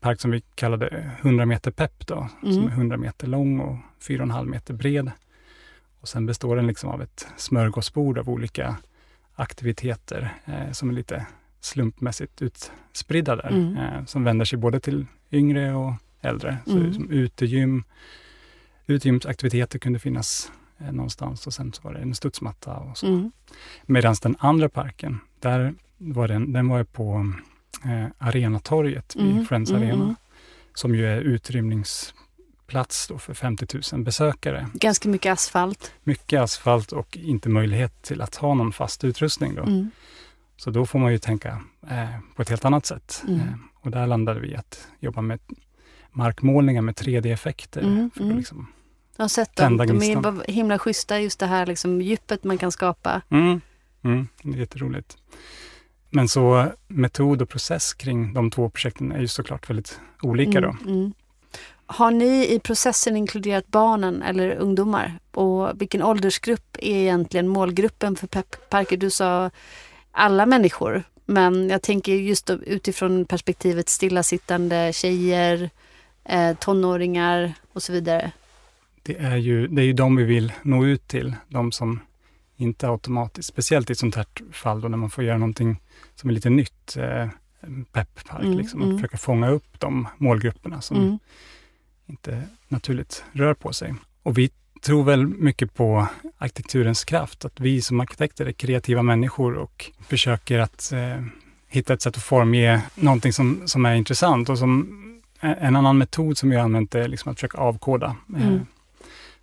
park 0.00 0.20
som 0.20 0.30
vi 0.30 0.40
kallade 0.54 1.10
100 1.20 1.46
meter 1.46 1.70
pepp 1.70 2.06
då, 2.06 2.28
Mm. 2.42 2.54
som 2.54 2.66
är 2.66 2.70
100 2.70 2.96
meter 2.96 3.26
lång 3.26 3.60
och 3.60 3.76
4,5 4.00 4.46
meter 4.50 4.74
bred. 4.74 5.10
Och 6.00 6.08
sen 6.08 6.26
består 6.26 6.56
den 6.56 6.66
liksom 6.66 6.90
av 6.90 7.02
ett 7.02 7.26
smörgåsbord 7.36 8.18
av 8.18 8.28
olika 8.30 8.76
aktiviteter 9.34 10.34
eh, 10.44 10.70
som 10.72 10.88
är 10.88 10.92
lite 10.92 11.26
slumpmässigt 11.60 12.42
utspridda 12.42 13.36
där, 13.36 13.48
Mm. 13.50 13.76
eh, 13.76 14.04
som 14.04 14.24
vänder 14.24 14.44
sig 14.44 14.58
både 14.58 14.80
till 14.80 15.06
yngre 15.32 15.74
och 15.74 15.92
äldre. 16.20 16.56
Så 16.66 16.76
Mm. 16.78 16.94
som 16.94 17.10
utegym, 17.10 17.84
utegymsaktiviteter 18.86 19.78
kunde 19.78 19.98
finnas 19.98 20.52
eh, 20.78 20.92
någonstans 20.92 21.46
och 21.46 21.54
sen 21.54 21.72
så 21.72 21.82
var 21.82 21.92
det 21.94 22.00
en 22.00 22.14
studsmatta 22.14 22.74
och 22.76 22.98
så. 22.98 23.06
Mm. 23.06 23.32
Medan 23.86 24.14
den 24.22 24.36
andra 24.38 24.68
parken, 24.68 25.18
där 25.40 25.74
var 25.98 26.28
den, 26.28 26.52
den 26.52 26.68
var 26.68 26.84
på 26.84 27.32
eh, 27.84 28.06
Arenatorget 28.18 29.16
vid 29.16 29.30
Mm, 29.30 29.46
Friends 29.46 29.70
mm, 29.70 29.82
Arena, 29.82 30.04
mm. 30.04 30.16
som 30.74 30.94
ju 30.94 31.06
är 31.06 31.20
utrymningsplats 31.20 33.12
för 33.18 33.34
50 33.34 33.66
000 33.92 34.02
besökare. 34.02 34.68
Ganska 34.74 35.08
mycket 35.08 35.32
asfalt. 35.32 35.92
Mycket 36.04 36.40
asfalt 36.40 36.92
och 36.92 37.16
inte 37.16 37.48
möjlighet 37.48 38.02
till 38.02 38.22
att 38.22 38.34
ha 38.34 38.54
någon 38.54 38.72
fast 38.72 39.04
utrustning. 39.04 39.54
Då. 39.54 39.62
Mm. 39.62 39.90
Så 40.56 40.70
då 40.70 40.86
får 40.86 40.98
man 40.98 41.12
ju 41.12 41.18
tänka 41.18 41.62
eh, 41.90 42.08
på 42.36 42.42
ett 42.42 42.48
helt 42.48 42.64
annat 42.64 42.86
sätt. 42.86 43.24
Mm. 43.28 43.40
Eh, 43.40 43.46
och 43.80 43.90
där 43.90 44.06
landade 44.06 44.40
vi 44.40 44.56
att 44.56 44.88
jobba 45.00 45.20
med 45.20 45.38
markmålningar 46.10 46.82
med 46.82 46.94
3D-effekter. 46.94 47.80
Mm, 47.80 48.10
för 48.10 48.30
att 48.30 48.36
liksom, 48.36 48.66
Jag 49.16 49.24
har 49.24 49.28
sett 49.28 49.56
dem. 49.56 49.76
De 49.76 50.02
är 50.02 50.50
himla 50.50 50.78
schyssta, 50.78 51.20
just 51.20 51.38
det 51.38 51.46
här 51.46 51.66
liksom, 51.66 52.00
djupet 52.00 52.44
man 52.44 52.58
kan 52.58 52.72
skapa. 52.72 53.22
Mm, 53.28 53.60
mm, 54.02 54.28
det 54.42 54.56
är 54.56 54.60
jätteroligt. 54.60 55.16
Men 56.10 56.28
så 56.28 56.66
metod 56.88 57.42
och 57.42 57.48
process 57.48 57.94
kring 57.94 58.32
de 58.32 58.50
två 58.50 58.70
projekten 58.70 59.12
är 59.12 59.20
ju 59.20 59.28
såklart 59.28 59.70
väldigt 59.70 60.00
olika. 60.22 60.60
Då. 60.60 60.68
Mm, 60.68 60.94
mm. 60.94 61.12
Har 61.86 62.10
ni 62.10 62.54
i 62.54 62.58
processen 62.58 63.16
inkluderat 63.16 63.66
barnen 63.66 64.22
eller 64.22 64.50
ungdomar? 64.50 65.18
Och 65.30 65.80
vilken 65.80 66.02
åldersgrupp 66.02 66.76
är 66.78 66.96
egentligen 66.96 67.48
målgruppen 67.48 68.16
för 68.16 68.26
pepparker? 68.26 68.96
Du 68.96 69.10
sa 69.10 69.50
alla 70.12 70.46
människor, 70.46 71.02
men 71.26 71.68
jag 71.68 71.82
tänker 71.82 72.12
just 72.12 72.50
utifrån 72.50 73.24
perspektivet 73.24 73.88
stillasittande 73.88 74.92
tjejer, 74.92 75.70
eh, 76.24 76.56
tonåringar 76.56 77.52
och 77.72 77.82
så 77.82 77.92
vidare. 77.92 78.32
Det, 79.02 79.16
är 79.16 79.36
ju, 79.36 79.66
det 79.66 79.82
är 79.82 79.86
ju 79.86 79.92
de 79.92 80.16
vi 80.16 80.24
vill 80.24 80.52
nå 80.62 80.86
ut 80.86 81.08
till, 81.08 81.34
de 81.48 81.72
som 81.72 82.00
inte 82.60 82.88
automatiskt, 82.88 83.48
speciellt 83.48 83.90
i 83.90 83.92
ett 83.92 83.98
sånt 83.98 84.14
här 84.14 84.26
fall 84.52 84.80
då 84.80 84.88
när 84.88 84.96
man 84.96 85.10
får 85.10 85.24
göra 85.24 85.38
någonting 85.38 85.80
som 86.14 86.30
är 86.30 86.34
lite 86.34 86.50
nytt, 86.50 86.96
eh, 86.96 87.28
pepppark, 87.92 88.42
Mm, 88.42 88.58
liksom, 88.58 88.82
mm. 88.82 88.94
att 88.94 89.00
försöka 89.00 89.18
fånga 89.18 89.50
upp 89.50 89.80
de 89.80 90.08
målgrupperna 90.18 90.80
som 90.80 90.96
Mm. 90.96 91.18
inte 92.06 92.42
naturligt 92.68 93.24
rör 93.32 93.54
på 93.54 93.72
sig. 93.72 93.94
Och 94.22 94.38
vi 94.38 94.50
tror 94.82 95.04
väl 95.04 95.26
mycket 95.26 95.74
på 95.74 96.06
arkitekturens 96.38 97.04
kraft, 97.04 97.44
att 97.44 97.60
vi 97.60 97.82
som 97.82 98.00
arkitekter 98.00 98.46
är 98.46 98.52
kreativa 98.52 99.02
människor 99.02 99.54
och 99.54 99.90
försöker 100.00 100.58
att 100.58 100.92
eh, 100.92 101.22
hitta 101.68 101.94
ett 101.94 102.02
sätt 102.02 102.16
att 102.16 102.22
formge 102.22 102.82
någonting 102.94 103.32
som, 103.32 103.62
som 103.64 103.86
är 103.86 103.94
intressant 103.94 104.48
och 104.48 104.58
som 104.58 104.96
en 105.40 105.76
annan 105.76 105.98
metod 105.98 106.38
som 106.38 106.50
vi 106.50 106.56
har 106.56 106.64
använt 106.64 106.94
är 106.94 107.08
liksom 107.08 107.30
att 107.32 107.36
försöka 107.38 107.58
avkoda. 107.58 108.16
Eh, 108.36 108.46
mm. 108.48 108.66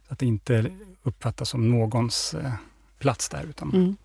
så 0.07 0.13
att 0.13 0.19
det 0.19 0.25
inte 0.25 0.71
uppfattas 1.03 1.49
som 1.49 1.69
någons 1.69 2.33
eh, 2.33 2.51
plats 2.99 3.29
där. 3.29 3.43
Utan, 3.49 3.71
mm. 3.73 3.95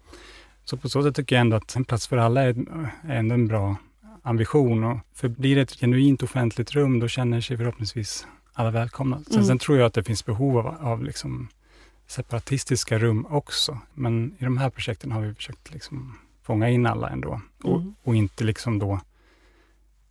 Så 0.65 0.77
på 0.77 0.89
så 0.89 1.03
sätt 1.03 1.17
tycker 1.17 1.37
jag 1.37 1.41
ändå 1.41 1.57
att 1.57 1.77
en 1.77 1.85
plats 1.85 2.07
för 2.07 2.17
alla 2.17 2.43
är, 2.43 2.55
är 3.03 3.17
ändå 3.17 3.35
en 3.35 3.49
bra 3.49 3.77
ambition. 4.23 4.85
Och 4.85 4.99
för 5.15 5.29
blir 5.29 5.57
det 5.57 5.63
ett 5.63 5.81
genuint 5.81 6.23
offentligt 6.23 6.73
rum, 6.73 7.01
då 7.01 7.09
känner 7.09 7.41
sig 7.41 7.57
förhoppningsvis 7.57 8.27
alla 8.53 8.71
välkomna. 8.71 9.23
Sen, 9.27 9.35
mm. 9.35 9.47
sen 9.47 9.59
tror 9.59 9.79
jag 9.79 9.87
att 9.87 9.95
det 9.95 10.05
finns 10.05 10.25
behov 10.25 10.59
av, 10.59 10.67
av 10.81 11.05
liksom 11.05 11.49
separatistiska 12.07 12.99
rum 12.99 13.27
också. 13.31 13.79
Men 13.95 14.37
i 14.39 14.45
de 14.45 14.59
här 14.59 14.71
projekten 14.71 15.13
har 15.13 15.21
vi 15.21 15.35
försökt 15.35 15.73
liksom 15.73 16.19
fånga 16.43 16.69
in 16.69 16.87
alla 16.87 17.11
ändå 17.11 17.41
och, 17.63 17.81
mm. 17.81 17.95
och 18.03 18.17
inte 18.17 18.45
liksom 18.45 18.79
då 18.79 19.01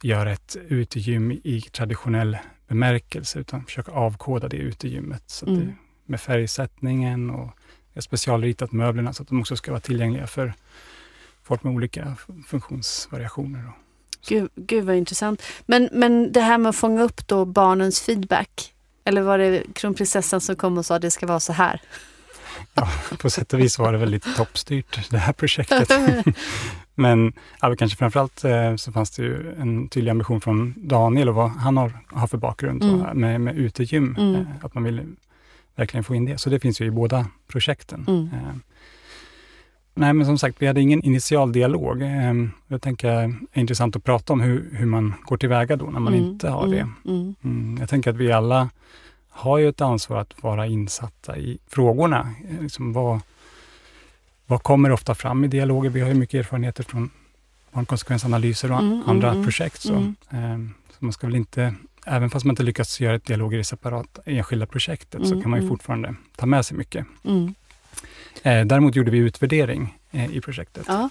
göra 0.02 0.32
ett 0.32 0.58
utegym 0.70 1.32
i 1.32 1.62
traditionell 1.62 2.38
bemärkelse, 2.68 3.40
utan 3.40 3.66
försöka 3.66 3.92
avkoda 3.92 4.48
det 4.48 4.58
utegymmet. 4.58 5.24
Så 5.26 5.46
mm. 5.46 5.60
det, 5.60 5.76
med 6.06 6.22
färgsättningen 6.22 7.30
och 7.30 7.50
har 7.96 8.02
specialritat 8.02 8.72
möblerna 8.72 9.14
så 9.14 9.24
att 9.24 9.30
de 9.30 9.40
också 9.40 9.56
ska 9.56 9.72
vara 9.72 9.82
tillgängliga 9.82 10.28
för 10.28 10.54
folk 11.44 11.64
med 11.64 11.74
olika 11.74 12.16
funktionsvariationer. 12.48 13.72
Gud, 14.28 14.50
gud 14.56 14.86
vad 14.86 14.96
intressant. 14.96 15.44
Men, 15.66 15.90
men 15.92 16.32
det 16.32 16.42
här 16.42 16.58
med 16.58 16.70
att 16.70 16.76
fånga 16.76 17.02
upp 17.04 17.28
då 17.28 17.46
barnens 17.46 18.02
feedback, 18.02 18.74
eller 19.04 19.22
var 19.22 19.38
det 19.38 19.64
kronprinsessan 19.74 20.42
som 20.42 20.56
kom 20.56 20.78
och 20.78 20.86
sa 20.86 20.96
att 20.96 21.02
det 21.02 21.12
ska 21.12 21.28
vara 21.28 21.40
så 21.40 21.54
här? 21.54 21.82
Ja, 22.74 22.90
på 23.20 23.30
sätt 23.30 23.54
och 23.54 23.60
vis 23.60 23.80
var 23.80 23.92
det 23.92 23.98
väldigt 23.98 24.36
toppstyrt, 24.36 25.10
det 25.10 25.18
här 25.18 25.34
projektet. 25.34 25.90
Men 26.96 27.34
ja, 27.62 27.76
kanske 27.76 27.98
framförallt 27.98 28.44
eh, 28.44 28.76
så 28.76 28.92
fanns 28.92 29.12
det 29.12 29.24
ju 29.24 29.56
en 29.60 29.88
tydlig 29.88 30.12
ambition 30.12 30.42
från 30.42 30.74
Daniel 30.78 31.30
och 31.30 31.36
vad 31.36 31.50
han 31.50 31.78
har, 31.78 32.00
har 32.08 32.28
för 32.28 32.38
bakgrund 32.38 32.84
mm. 32.84 33.20
med, 33.20 33.42
med 33.42 33.58
utegym. 33.58 34.16
Mm. 34.20 34.36
Eh, 34.36 34.48
att 34.62 34.74
man 34.74 34.84
vill 34.84 35.02
verkligen 35.76 36.04
få 36.04 36.16
in 36.16 36.26
det. 36.26 36.38
Så 36.38 36.50
det 36.50 36.60
finns 36.60 36.82
ju 36.82 36.86
i 36.86 36.92
båda 36.92 37.26
projekten. 37.48 38.06
Mm. 38.08 38.30
Eh, 38.34 38.56
nej, 39.94 40.14
men 40.14 40.26
som 40.26 40.38
sagt, 40.38 40.62
vi 40.62 40.68
hade 40.68 40.82
ingen 40.82 41.04
initial 41.04 41.52
dialog. 41.52 42.02
Eh, 42.02 42.34
jag 42.68 42.82
tänker 42.82 43.08
det 43.08 43.14
är 43.54 43.62
intressant 43.62 43.96
att 43.96 44.04
prata 44.04 44.34
om 44.34 44.42
hur, 44.42 44.70
hur 44.74 44.86
man 44.86 45.14
går 45.24 45.38
tillväga 45.38 45.76
då 45.76 45.86
när 45.86 46.00
man 46.00 46.14
mm. 46.14 46.26
inte 46.26 46.50
har 46.50 46.68
det. 46.68 46.80
Mm. 46.80 46.96
Mm. 47.06 47.36
Mm, 47.44 47.78
jag 47.80 47.90
tänker 47.90 48.12
att 48.12 48.18
vi 48.18 48.32
alla 48.32 48.70
har 49.30 49.58
ju 49.58 49.70
ett 49.70 49.82
ansvar 49.82 50.18
att 50.22 50.44
vara 50.44 50.68
insatta 50.68 51.38
i 51.38 51.58
frågorna. 51.68 52.34
Eh, 52.50 52.62
liksom 52.62 52.94
vad, 52.94 53.20
vad 54.46 54.64
kommer 54.64 54.92
ofta 54.92 55.16
fram 55.16 55.44
i 55.44 55.48
dialoger? 55.48 55.90
Vi 55.90 56.02
har 56.02 56.08
ju 56.08 56.14
mycket 56.14 56.40
erfarenheter 56.40 56.84
från 56.84 57.10
barnkonsekvensanalyser 57.72 58.72
och 58.72 58.80
mm, 58.80 59.04
andra 59.06 59.44
projekt. 59.44 59.82
Så, 59.82 60.14
så 60.90 60.98
man 61.00 61.14
ska 61.14 61.28
väl 61.28 61.36
inte 61.36 61.76
även 62.06 62.30
fast 62.30 62.46
man 62.46 62.52
inte 62.52 62.64
lyckats 62.64 63.02
göra 63.02 63.16
ett 63.16 63.26
dialoger 63.26 63.60
i 63.60 63.64
separat 63.64 64.20
enskilda 64.26 64.66
projektet, 64.66 65.16
mm, 65.16 65.28
så 65.28 65.42
kan 65.42 65.52
man 65.52 65.60
ju 65.60 65.64
mm. 65.64 65.70
fortfarande 65.70 66.16
ta 66.36 66.46
med 66.46 66.66
sig 66.66 66.78
mycket. 66.78 67.06
Mm. 67.24 67.54
Eh, 68.44 68.66
däremot 68.66 68.96
gjorde 68.96 69.12
vi 69.12 69.18
utvärdering 69.18 69.98
eh, 70.12 70.36
i 70.36 70.42
projektet. 70.42 70.86
Ja. 70.88 71.10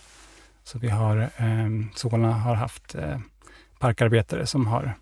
Så 0.65 0.79
vi 0.79 0.89
har, 0.89 1.17
eh, 1.17 1.69
Solna 1.95 2.33
har 2.33 2.55
haft 2.55 2.95
eh, 2.95 3.19
parkarbetare 3.79 4.47
som 4.47 4.67
har 4.67 4.95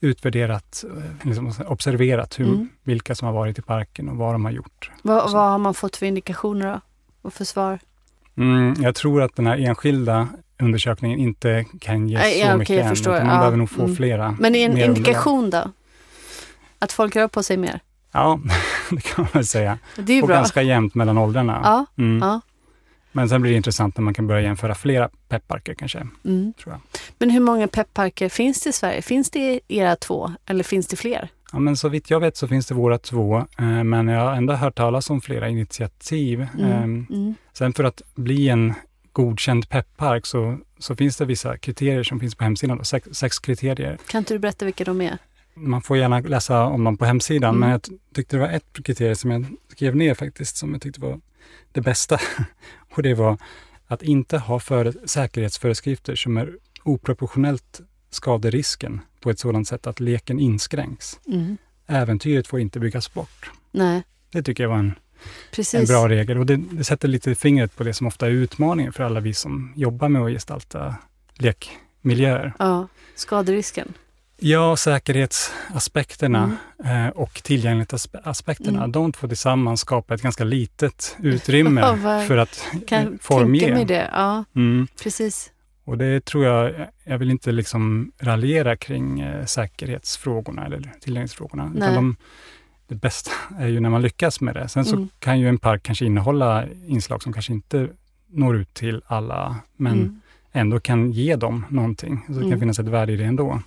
utvärderat, 0.00 0.84
eh, 0.96 1.26
liksom 1.26 1.52
observerat 1.66 2.40
hur, 2.40 2.48
mm. 2.48 2.68
vilka 2.82 3.14
som 3.14 3.26
har 3.26 3.32
varit 3.32 3.58
i 3.58 3.62
parken 3.62 4.08
och 4.08 4.16
vad 4.16 4.34
de 4.34 4.44
har 4.44 4.52
gjort. 4.52 4.90
Vad, 5.02 5.32
vad 5.32 5.50
har 5.50 5.58
man 5.58 5.74
fått 5.74 5.96
för 5.96 6.06
indikationer 6.06 6.72
då? 6.72 6.80
och 7.22 7.34
för 7.34 7.44
svar? 7.44 7.78
Mm, 8.36 8.74
jag 8.78 8.94
tror 8.94 9.22
att 9.22 9.36
den 9.36 9.46
här 9.46 9.58
enskilda 9.58 10.28
undersökningen 10.62 11.18
inte 11.18 11.64
kan 11.80 12.08
ge 12.08 12.18
så 12.18 12.38
ja, 12.40 12.56
mycket 12.56 12.84
än. 12.84 12.88
Förstår. 12.88 13.12
Man 13.12 13.26
ja. 13.26 13.38
behöver 13.38 13.56
nog 13.56 13.70
få 13.70 13.82
mm. 13.82 13.96
flera. 13.96 14.36
Men 14.40 14.54
en 14.54 14.78
indikation 14.78 15.50
då? 15.50 15.70
Att 16.78 16.92
folk 16.92 17.16
rör 17.16 17.28
på 17.28 17.42
sig 17.42 17.56
mer? 17.56 17.80
Ja, 18.12 18.40
det 18.90 19.00
kan 19.00 19.22
man 19.24 19.28
väl 19.32 19.46
säga. 19.46 19.78
Det 19.96 20.12
är 20.12 20.22
och 20.22 20.28
bra. 20.28 20.36
ganska 20.36 20.62
jämnt 20.62 20.94
mellan 20.94 21.18
åldrarna. 21.18 21.60
Ja, 21.64 22.02
mm. 22.02 22.18
ja. 22.22 22.40
Men 23.12 23.28
sen 23.28 23.42
blir 23.42 23.50
det 23.50 23.56
intressant 23.56 23.96
när 23.96 24.02
man 24.02 24.14
kan 24.14 24.26
börja 24.26 24.40
jämföra 24.40 24.74
flera 24.74 25.10
pepparker 25.28 25.74
kanske. 25.74 25.98
Mm. 26.24 26.52
Tror 26.62 26.72
jag. 26.74 26.80
Men 27.18 27.30
hur 27.30 27.40
många 27.40 27.68
pepparker 27.68 28.28
finns 28.28 28.60
det 28.60 28.70
i 28.70 28.72
Sverige? 28.72 29.02
Finns 29.02 29.30
det 29.30 29.60
era 29.68 29.96
två 29.96 30.30
eller 30.46 30.64
finns 30.64 30.86
det 30.86 30.96
fler? 30.96 31.28
Ja, 31.52 31.58
men 31.58 31.76
så 31.76 31.88
vitt 31.88 32.10
jag 32.10 32.20
vet 32.20 32.36
så 32.36 32.48
finns 32.48 32.66
det 32.66 32.74
våra 32.74 32.98
två, 32.98 33.38
eh, 33.38 33.84
men 33.84 34.08
jag 34.08 34.20
har 34.20 34.32
ändå 34.32 34.54
hört 34.54 34.74
talas 34.74 35.10
om 35.10 35.20
flera 35.20 35.48
initiativ. 35.48 36.46
Mm. 36.58 36.70
Eh, 36.70 36.82
mm. 36.82 37.34
Sen 37.52 37.72
för 37.72 37.84
att 37.84 38.02
bli 38.14 38.48
en 38.48 38.74
godkänd 39.14 39.68
peppark 39.68 40.26
så, 40.26 40.58
så 40.78 40.96
finns 40.96 41.16
det 41.16 41.24
vissa 41.24 41.56
kriterier 41.56 42.02
som 42.02 42.20
finns 42.20 42.34
på 42.34 42.44
hemsidan, 42.44 42.78
då, 42.78 42.84
sex, 42.84 43.08
sex 43.12 43.38
kriterier. 43.38 43.98
Kan 44.06 44.18
inte 44.18 44.34
du 44.34 44.38
berätta 44.38 44.64
vilka 44.64 44.84
de 44.84 45.00
är? 45.00 45.18
Man 45.54 45.82
får 45.82 45.96
gärna 45.96 46.20
läsa 46.20 46.64
om 46.64 46.84
dem 46.84 46.96
på 46.96 47.04
hemsidan, 47.04 47.54
mm. 47.54 47.60
men 47.60 47.70
jag 47.70 47.80
tyckte 48.14 48.36
det 48.36 48.40
var 48.40 48.48
ett 48.48 48.84
kriterium 48.84 49.16
som 49.16 49.30
jag 49.30 49.46
skrev 49.68 49.96
ner 49.96 50.14
faktiskt, 50.14 50.56
som 50.56 50.72
jag 50.72 50.82
tyckte 50.82 51.00
var 51.00 51.20
det 51.72 51.80
bästa. 51.80 52.18
Och 52.94 53.02
det 53.02 53.14
var 53.14 53.38
att 53.86 54.02
inte 54.02 54.38
ha 54.38 54.60
för, 54.60 54.94
säkerhetsföreskrifter 55.04 56.16
som 56.16 56.36
är 56.36 56.56
oproportionellt 56.82 57.80
skaderisken 58.10 59.00
på 59.20 59.30
ett 59.30 59.38
sådant 59.38 59.68
sätt 59.68 59.86
att 59.86 60.00
leken 60.00 60.38
inskränks. 60.38 61.20
Mm. 61.26 61.56
Äventyret 61.86 62.46
får 62.46 62.60
inte 62.60 62.80
byggas 62.80 63.14
bort. 63.14 63.50
Nej. 63.70 64.02
Det 64.30 64.42
tycker 64.42 64.62
jag 64.62 64.70
var 64.70 64.78
en, 64.78 64.94
en 65.74 65.84
bra 65.84 66.08
regel 66.08 66.38
och 66.38 66.46
det, 66.46 66.56
det, 66.56 66.84
sätter 66.84 67.08
lite 67.08 67.34
fingret 67.34 67.76
på 67.76 67.84
det 67.84 67.94
som 67.94 68.06
ofta 68.06 68.26
är 68.26 68.30
utmaningen 68.30 68.92
för 68.92 69.04
alla 69.04 69.20
vi 69.20 69.34
som 69.34 69.72
jobbar 69.76 70.08
med 70.08 70.22
att 70.22 70.30
gestalta 70.30 70.94
lekmiljöer. 71.34 72.52
Ja, 72.58 72.88
skaderisken. 73.14 73.92
Ja, 74.36 74.76
säkerhetsaspekterna 74.76 76.56
mm. 76.84 77.06
eh, 77.06 77.12
och 77.12 77.42
tillgänglighetsaspekterna, 77.42 78.78
mm. 78.78 78.92
de 78.92 79.12
två 79.12 79.28
tillsammans 79.28 79.80
skapar 79.80 80.14
ett 80.14 80.22
ganska 80.22 80.44
litet 80.44 81.16
utrymme 81.22 81.98
för 82.28 82.36
att 82.36 82.66
kan 82.86 83.18
formge. 83.22 83.60
Tänka 83.60 83.74
mig 83.74 83.84
det, 83.84 84.10
ja. 84.12 84.44
Mm. 84.56 84.86
Precis. 85.02 85.50
Och 85.84 85.98
det 85.98 86.24
tror 86.24 86.44
jag, 86.44 86.74
jag 87.04 87.18
vill 87.18 87.30
inte 87.30 87.52
liksom 87.52 88.12
raljera 88.18 88.76
kring 88.76 89.20
eh, 89.20 89.44
säkerhetsfrågorna 89.44 90.66
eller 90.66 90.92
tillgänglighetsfrågorna. 91.00 91.72
Utan 91.76 91.94
de, 91.94 92.16
det 92.88 92.94
bästa 92.94 93.30
är 93.58 93.68
ju 93.68 93.80
när 93.80 93.90
man 93.90 94.02
lyckas 94.02 94.40
med 94.40 94.54
det. 94.54 94.68
Sen 94.68 94.84
så 94.84 94.96
mm. 94.96 95.08
kan 95.18 95.40
ju 95.40 95.48
en 95.48 95.58
park 95.58 95.82
kanske 95.82 96.04
innehålla 96.04 96.64
inslag 96.86 97.22
som 97.22 97.32
kanske 97.32 97.52
inte 97.52 97.88
når 98.26 98.56
ut 98.56 98.74
till 98.74 99.02
alla, 99.06 99.56
men 99.76 99.92
mm. 99.92 100.20
ändå 100.52 100.80
kan 100.80 101.12
ge 101.12 101.36
dem 101.36 101.66
någonting. 101.70 102.24
Så 102.26 102.32
det 102.32 102.38
kan 102.38 102.46
mm. 102.46 102.60
finnas 102.60 102.78
ett 102.78 102.86
värde 102.86 103.12
i 103.12 103.16
det 103.16 103.24
ändå. 103.24 103.60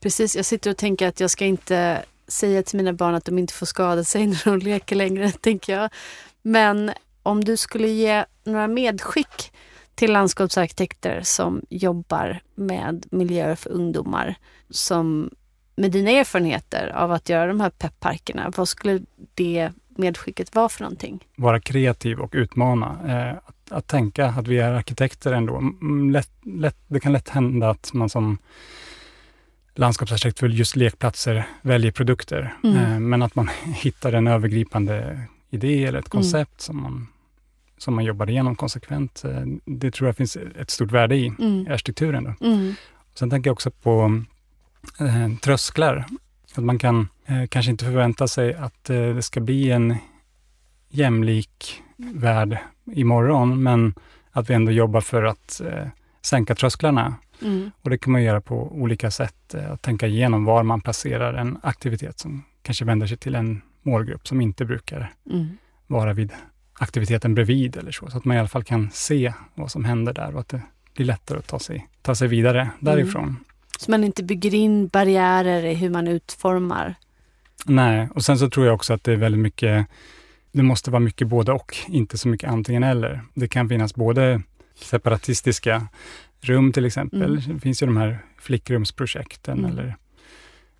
Precis, 0.00 0.36
jag 0.36 0.44
sitter 0.44 0.70
och 0.70 0.76
tänker 0.76 1.08
att 1.08 1.20
jag 1.20 1.30
ska 1.30 1.44
inte 1.44 2.02
säga 2.28 2.62
till 2.62 2.76
mina 2.76 2.92
barn 2.92 3.14
att 3.14 3.24
de 3.24 3.38
inte 3.38 3.54
får 3.54 3.66
skada 3.66 4.04
sig 4.04 4.26
när 4.26 4.44
de 4.44 4.58
leker 4.58 4.96
längre, 4.96 5.30
tänker 5.30 5.72
jag. 5.72 5.90
Men 6.42 6.92
om 7.22 7.44
du 7.44 7.56
skulle 7.56 7.88
ge 7.88 8.24
några 8.44 8.68
medskick 8.68 9.52
till 9.94 10.12
landskapsarkitekter 10.12 11.20
som 11.24 11.62
jobbar 11.70 12.40
med 12.54 13.06
miljöer 13.10 13.54
för 13.54 13.70
ungdomar, 13.70 14.34
som 14.70 15.30
med 15.80 15.90
dina 15.90 16.10
erfarenheter 16.10 16.88
av 16.88 17.12
att 17.12 17.28
göra 17.28 17.46
de 17.46 17.60
här 17.60 17.70
pepparkerna, 17.70 18.52
vad 18.56 18.68
skulle 18.68 19.00
det 19.34 19.70
medskicket 19.88 20.54
vara 20.54 20.68
för 20.68 20.82
någonting? 20.82 21.24
Vara 21.36 21.60
kreativ 21.60 22.20
och 22.20 22.30
utmana. 22.34 22.98
Eh, 23.08 23.36
att, 23.46 23.72
att, 23.72 23.86
tänka 23.86 24.26
att 24.26 24.48
vi 24.48 24.58
är 24.58 24.72
arkitekter 24.72 25.32
ändå. 25.32 25.72
Lätt, 26.12 26.30
lätt, 26.42 26.76
det 26.86 27.00
kan 27.00 27.12
lätt 27.12 27.28
hända 27.28 27.70
att 27.70 27.92
man 27.92 28.08
som 28.08 28.38
landskapsarkitekt 29.74 30.38
för 30.38 30.48
just 30.48 30.76
lekplatser 30.76 31.46
väljer 31.62 31.92
produkter. 31.92 32.54
Mm. 32.64 32.76
Eh, 32.76 33.00
men 33.00 33.22
att 33.22 33.34
man 33.34 33.48
hittar 33.74 34.12
en 34.12 34.26
övergripande 34.26 35.20
idé 35.50 35.84
eller 35.84 35.98
ett 35.98 36.08
koncept 36.08 36.50
mm. 36.50 36.58
som, 36.58 36.82
man, 36.82 37.06
som 37.78 37.94
man 37.94 38.04
jobbar 38.04 38.30
igenom 38.30 38.56
konsekvent. 38.56 39.24
Eh, 39.24 39.42
det 39.64 39.90
tror 39.90 40.08
jag 40.08 40.16
finns 40.16 40.36
ett 40.36 40.70
stort 40.70 40.92
värde 40.92 41.16
i, 41.16 41.26
mm. 41.26 41.66
i 41.66 41.70
arkitekturen. 41.70 42.24
Då. 42.24 42.46
Mm. 42.46 42.74
Sen 43.14 43.30
tänker 43.30 43.48
jag 43.48 43.52
också 43.52 43.70
på 43.70 44.22
eh, 45.00 45.36
trösklar. 45.42 46.06
Att 46.54 46.64
man 46.64 46.78
kan 46.78 47.08
eh, 47.26 47.46
kanske 47.46 47.70
inte 47.70 47.84
förvänta 47.84 48.28
sig 48.28 48.54
att 48.54 48.90
eh, 48.90 48.96
det 48.96 49.22
ska 49.22 49.40
bli 49.40 49.70
en 49.70 49.96
jämlik 50.88 51.82
värld 51.96 52.58
imorgon, 52.92 53.62
men 53.62 53.94
att 54.30 54.50
vi 54.50 54.54
ändå 54.54 54.72
jobbar 54.72 55.00
för 55.00 55.22
att 55.22 55.60
eh, 55.60 55.86
sänka 56.22 56.54
trösklarna 56.54 57.14
Mm. 57.42 57.70
Och 57.82 57.90
det 57.90 57.98
kan 57.98 58.12
man 58.12 58.22
göra 58.22 58.40
på 58.40 58.72
olika 58.72 59.10
sätt. 59.10 59.54
Eh, 59.54 59.72
att 59.72 59.82
tänka 59.82 60.06
igenom 60.06 60.44
var 60.44 60.62
man 60.62 60.80
placerar 60.80 61.34
en 61.34 61.58
aktivitet 61.62 62.18
som 62.18 62.44
kanske 62.62 62.84
vänder 62.84 63.06
sig 63.06 63.16
till 63.16 63.34
en 63.34 63.62
målgrupp 63.82 64.28
som 64.28 64.40
inte 64.40 64.64
brukar 64.64 65.12
mm. 65.30 65.58
vara 65.86 66.12
vid 66.12 66.32
aktiviteten 66.72 67.34
bredvid 67.34 67.76
eller 67.76 67.92
så. 67.92 68.10
Så 68.10 68.18
att 68.18 68.24
man 68.24 68.36
i 68.36 68.40
alla 68.40 68.48
fall 68.48 68.64
kan 68.64 68.90
se 68.92 69.32
vad 69.54 69.70
som 69.70 69.84
händer 69.84 70.12
där 70.12 70.34
och 70.34 70.40
att 70.40 70.48
det 70.48 70.62
blir 70.94 71.06
lättare 71.06 71.38
att 71.38 71.46
ta 71.46 71.58
sig, 71.58 71.88
ta 72.02 72.14
sig 72.14 72.28
vidare 72.28 72.70
därifrån. 72.80 73.22
Mm. 73.22 73.44
Så 73.80 73.90
man 73.90 74.04
inte 74.04 74.22
bygger 74.22 74.54
in 74.54 74.88
barriärer 74.88 75.64
i 75.64 75.74
hur 75.74 75.90
man 75.90 76.08
utformar 76.08 76.94
Nej, 77.64 78.08
och 78.14 78.24
sen 78.24 78.38
så 78.38 78.50
tror 78.50 78.66
jag 78.66 78.74
också 78.74 78.92
att 78.92 79.04
det 79.04 79.12
är 79.12 79.16
väldigt 79.16 79.40
mycket, 79.40 79.86
det 80.52 80.62
måste 80.62 80.90
vara 80.90 81.00
mycket 81.00 81.28
både 81.28 81.52
och, 81.52 81.76
inte 81.88 82.18
så 82.18 82.28
mycket 82.28 82.50
antingen 82.50 82.82
eller. 82.82 83.20
Det 83.34 83.48
kan 83.48 83.68
finnas 83.68 83.94
både 83.94 84.42
separatistiska 84.74 85.88
rum 86.40 86.72
till 86.72 86.84
exempel. 86.84 87.38
Mm. 87.38 87.54
Det 87.54 87.60
finns 87.60 87.82
ju 87.82 87.86
de 87.86 87.96
här 87.96 88.18
flickrumsprojekten 88.38 89.58
mm. 89.58 89.70
eller 89.70 89.96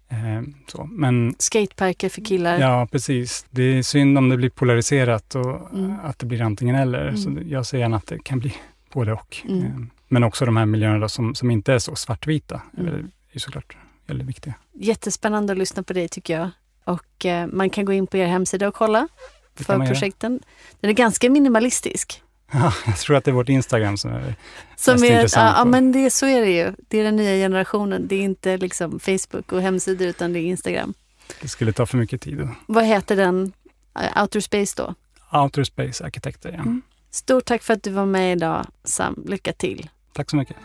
eh, 0.08 0.42
så. 0.66 0.88
Men, 0.92 1.34
Skateparker 1.38 2.08
för 2.08 2.24
killar. 2.24 2.58
Ja, 2.58 2.88
precis. 2.92 3.46
Det 3.50 3.62
är 3.62 3.82
synd 3.82 4.18
om 4.18 4.28
det 4.28 4.36
blir 4.36 4.50
polariserat 4.50 5.34
och 5.34 5.74
mm. 5.74 5.96
att 6.02 6.18
det 6.18 6.26
blir 6.26 6.42
antingen 6.42 6.74
eller. 6.76 7.16
Så 7.16 7.28
mm. 7.28 7.48
jag 7.48 7.66
ser 7.66 7.78
gärna 7.78 7.96
att 7.96 8.06
det 8.06 8.18
kan 8.24 8.38
bli 8.38 8.54
både 8.92 9.12
och. 9.12 9.36
Mm. 9.48 9.64
Eh, 9.64 9.99
men 10.10 10.24
också 10.24 10.44
de 10.44 10.56
här 10.56 10.66
miljöerna 10.66 11.08
som, 11.08 11.34
som 11.34 11.50
inte 11.50 11.72
är 11.72 11.78
så 11.78 11.96
svartvita 11.96 12.62
mm. 12.78 12.94
är, 12.94 13.04
är 13.32 13.38
såklart 13.38 13.76
väldigt 14.06 14.28
viktiga. 14.28 14.54
Jättespännande 14.72 15.52
att 15.52 15.58
lyssna 15.58 15.82
på 15.82 15.92
dig 15.92 16.08
tycker 16.08 16.38
jag. 16.38 16.50
Och 16.84 17.26
eh, 17.26 17.46
man 17.46 17.70
kan 17.70 17.84
gå 17.84 17.92
in 17.92 18.06
på 18.06 18.16
er 18.16 18.26
hemsida 18.26 18.68
och 18.68 18.74
kolla 18.74 19.08
för 19.54 19.86
projekten. 19.86 20.32
Göra. 20.32 20.42
Den 20.80 20.90
är 20.90 20.94
ganska 20.94 21.30
minimalistisk. 21.30 22.22
Ja, 22.52 22.72
jag 22.86 22.96
tror 22.96 23.16
att 23.16 23.24
det 23.24 23.30
är 23.30 23.32
vårt 23.32 23.48
Instagram 23.48 23.96
som 23.96 24.10
är 24.10 24.34
som 24.76 24.92
mest 24.92 25.04
är, 25.04 25.16
intressant. 25.16 25.56
Ja, 25.58 25.64
men 25.64 25.92
det, 25.92 26.10
så 26.10 26.26
är 26.26 26.40
det 26.40 26.50
ju. 26.50 26.72
Det 26.88 26.98
är 26.98 27.04
den 27.04 27.16
nya 27.16 27.34
generationen. 27.34 28.08
Det 28.08 28.16
är 28.16 28.22
inte 28.22 28.56
liksom 28.56 29.00
Facebook 29.00 29.52
och 29.52 29.62
hemsidor 29.62 30.06
utan 30.06 30.32
det 30.32 30.38
är 30.38 30.42
Instagram. 30.42 30.94
Det 31.40 31.48
skulle 31.48 31.72
ta 31.72 31.86
för 31.86 31.98
mycket 31.98 32.20
tid. 32.20 32.48
Vad 32.66 32.84
heter 32.84 33.16
den? 33.16 33.52
Outer 34.20 34.40
Space 34.40 34.74
då? 34.76 34.94
Outer 35.38 35.64
Space 35.64 36.04
Arkitekter, 36.04 36.48
ja. 36.48 36.58
Mm. 36.58 36.82
Stort 37.10 37.44
tack 37.44 37.62
för 37.62 37.74
att 37.74 37.82
du 37.82 37.90
var 37.90 38.06
med 38.06 38.32
idag, 38.32 38.66
Sam. 38.84 39.24
Lycka 39.26 39.52
till. 39.52 39.90
Tack 40.12 40.30
så 40.30 40.36
mycket. 40.36 40.56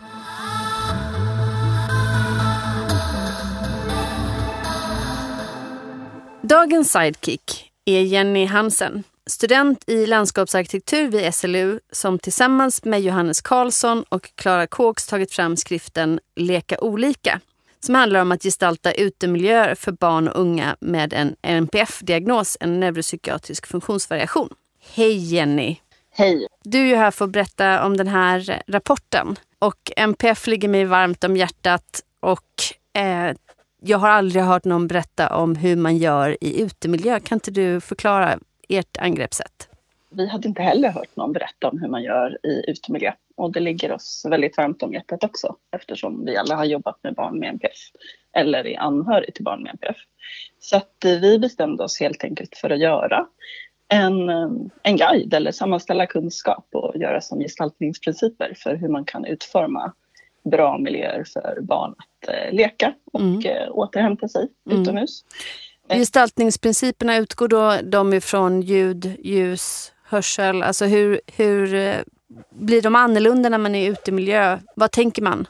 Dagens 6.42 6.92
sidekick 6.92 7.72
är 7.84 8.00
Jenny 8.00 8.46
Hansen, 8.46 9.04
student 9.26 9.84
i 9.86 10.06
landskapsarkitektur 10.06 11.08
vid 11.08 11.34
SLU 11.34 11.80
som 11.92 12.18
tillsammans 12.18 12.84
med 12.84 13.00
Johannes 13.00 13.40
Karlsson 13.40 14.04
och 14.08 14.30
Klara 14.34 14.66
Kåks 14.66 15.06
tagit 15.06 15.32
fram 15.32 15.56
skriften 15.56 16.20
Leka 16.36 16.78
olika 16.80 17.40
som 17.80 17.94
handlar 17.94 18.20
om 18.20 18.32
att 18.32 18.42
gestalta 18.42 18.92
utemiljöer 18.92 19.74
för 19.74 19.92
barn 19.92 20.28
och 20.28 20.40
unga 20.40 20.76
med 20.80 21.12
en 21.12 21.36
NPF-diagnos, 21.42 22.56
en 22.60 22.80
neuropsykiatrisk 22.80 23.66
funktionsvariation. 23.66 24.48
Hej 24.94 25.34
Jenny! 25.34 25.76
Hej! 26.18 26.46
Du 26.64 26.80
är 26.80 26.86
ju 26.86 26.94
här 26.94 27.10
för 27.10 27.24
att 27.24 27.30
berätta 27.30 27.86
om 27.86 27.96
den 27.96 28.08
här 28.08 28.62
rapporten. 28.66 29.36
Och 29.58 29.92
NPF 29.96 30.46
ligger 30.46 30.68
mig 30.68 30.84
varmt 30.84 31.24
om 31.24 31.36
hjärtat 31.36 32.00
och 32.20 33.00
eh, 33.00 33.36
jag 33.80 33.98
har 33.98 34.08
aldrig 34.08 34.42
hört 34.42 34.64
någon 34.64 34.88
berätta 34.88 35.36
om 35.36 35.56
hur 35.56 35.76
man 35.76 35.96
gör 35.96 36.36
i 36.40 36.62
utemiljö. 36.62 37.20
Kan 37.20 37.36
inte 37.36 37.50
du 37.50 37.80
förklara 37.80 38.38
ert 38.68 38.96
angreppssätt? 38.96 39.68
Vi 40.10 40.26
hade 40.28 40.48
inte 40.48 40.62
heller 40.62 40.88
hört 40.88 41.16
någon 41.16 41.32
berätta 41.32 41.68
om 41.68 41.78
hur 41.80 41.88
man 41.88 42.02
gör 42.02 42.38
i 42.42 42.70
utemiljö. 42.70 43.12
Och 43.36 43.52
det 43.52 43.60
ligger 43.60 43.92
oss 43.92 44.26
väldigt 44.30 44.56
varmt 44.56 44.82
om 44.82 44.92
hjärtat 44.92 45.24
också 45.24 45.56
eftersom 45.76 46.24
vi 46.24 46.36
alla 46.36 46.56
har 46.56 46.64
jobbat 46.64 46.98
med 47.02 47.14
barn 47.14 47.38
med 47.38 47.48
NPF 47.48 47.78
eller 48.32 48.66
är 48.66 48.80
anhörig 48.80 49.34
till 49.34 49.44
barn 49.44 49.62
med 49.62 49.70
NPF. 49.70 49.96
Så 50.60 50.76
att 50.76 51.04
eh, 51.04 51.10
vi 51.10 51.38
bestämde 51.38 51.84
oss 51.84 52.00
helt 52.00 52.24
enkelt 52.24 52.56
för 52.56 52.70
att 52.70 52.80
göra 52.80 53.26
en, 53.88 54.28
eh, 54.28 54.48
en 54.82 54.96
guide 54.96 55.34
eller 55.34 55.52
sammanställa 55.52 56.06
kunskap 56.06 56.68
och 56.72 56.96
göra 56.96 57.20
som 57.20 57.40
gestaltningsprinciper 57.40 58.54
för 58.56 58.74
hur 58.74 58.88
man 58.88 59.04
kan 59.04 59.24
utforma 59.24 59.92
bra 60.50 60.78
miljöer 60.78 61.24
för 61.32 61.58
barn 61.60 61.94
att 61.98 62.28
eh, 62.28 62.52
leka 62.52 62.94
och 63.12 63.20
mm. 63.20 63.46
eh, 63.46 63.68
återhämta 63.70 64.28
sig 64.28 64.48
mm. 64.70 64.82
utomhus. 64.82 65.24
Gestaltningsprinciperna, 65.88 67.16
utgår 67.16 67.48
då 67.48 67.76
de 67.82 68.12
ifrån 68.12 68.62
ljud, 68.62 69.16
ljus, 69.24 69.92
hörsel? 70.04 70.62
Alltså 70.62 70.84
hur, 70.84 71.20
hur 71.36 71.94
blir 72.50 72.82
de 72.82 72.94
annorlunda 72.94 73.48
när 73.48 73.58
man 73.58 73.74
är 73.74 74.08
i 74.08 74.12
miljö? 74.12 74.58
Vad 74.76 74.92
tänker 74.92 75.22
man? 75.22 75.46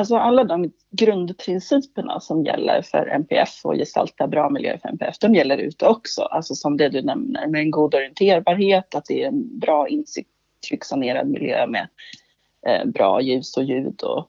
Alltså 0.00 0.16
alla 0.16 0.44
de 0.44 0.72
grundprinciperna 0.90 2.20
som 2.20 2.44
gäller 2.44 2.82
för 2.82 3.06
MPF 3.06 3.64
och 3.64 3.74
gestalta 3.74 4.26
bra 4.26 4.50
miljöer 4.50 4.78
för 4.78 4.88
MPF, 4.88 5.18
de 5.18 5.34
gäller 5.34 5.58
ute 5.58 5.86
också. 5.86 6.22
Alltså 6.22 6.54
som 6.54 6.76
det 6.76 6.88
du 6.88 7.02
nämner 7.02 7.46
med 7.46 7.60
en 7.60 7.70
god 7.70 7.94
orienterbarhet, 7.94 8.94
att 8.94 9.04
det 9.04 9.22
är 9.22 9.28
en 9.28 9.58
bra 9.58 9.88
intryckssanerad 9.88 11.28
miljö 11.28 11.66
med 11.66 11.88
eh, 12.66 12.86
bra 12.86 13.20
ljus 13.20 13.56
och 13.56 13.64
ljud 13.64 14.02
och, 14.02 14.28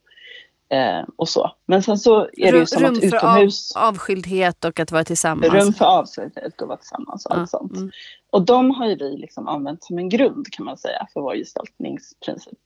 eh, 0.77 1.05
och 1.15 1.29
så. 1.29 1.51
Men 1.65 1.83
sen 1.83 1.97
så 1.97 2.29
är 2.33 2.51
det 2.51 2.57
ju 2.57 2.65
som 2.65 2.83
rum 2.83 2.93
att 2.93 3.03
utomhus... 3.03 3.75
Rum 3.75 3.81
för 3.81 3.87
av, 3.87 3.87
avskildhet 3.87 4.65
och 4.65 4.79
att 4.79 4.91
vara 4.91 5.03
tillsammans. 5.03 5.53
Rum 5.53 5.73
för 5.73 5.85
avskildhet 5.85 6.61
och 6.61 6.67
vara 6.67 6.77
tillsammans 6.77 7.25
och 7.25 7.31
ja. 7.35 7.39
allt 7.39 7.49
sånt. 7.49 7.77
Mm. 7.77 7.91
Och 8.29 8.45
de 8.45 8.71
har 8.71 8.87
ju 8.87 8.95
vi 8.95 9.17
liksom 9.17 9.47
använt 9.47 9.83
som 9.83 9.97
en 9.97 10.09
grund 10.09 10.47
kan 10.51 10.65
man 10.65 10.77
säga 10.77 11.07
för 11.13 11.21
vår 11.21 11.35
gestaltningsprincip. 11.35 12.59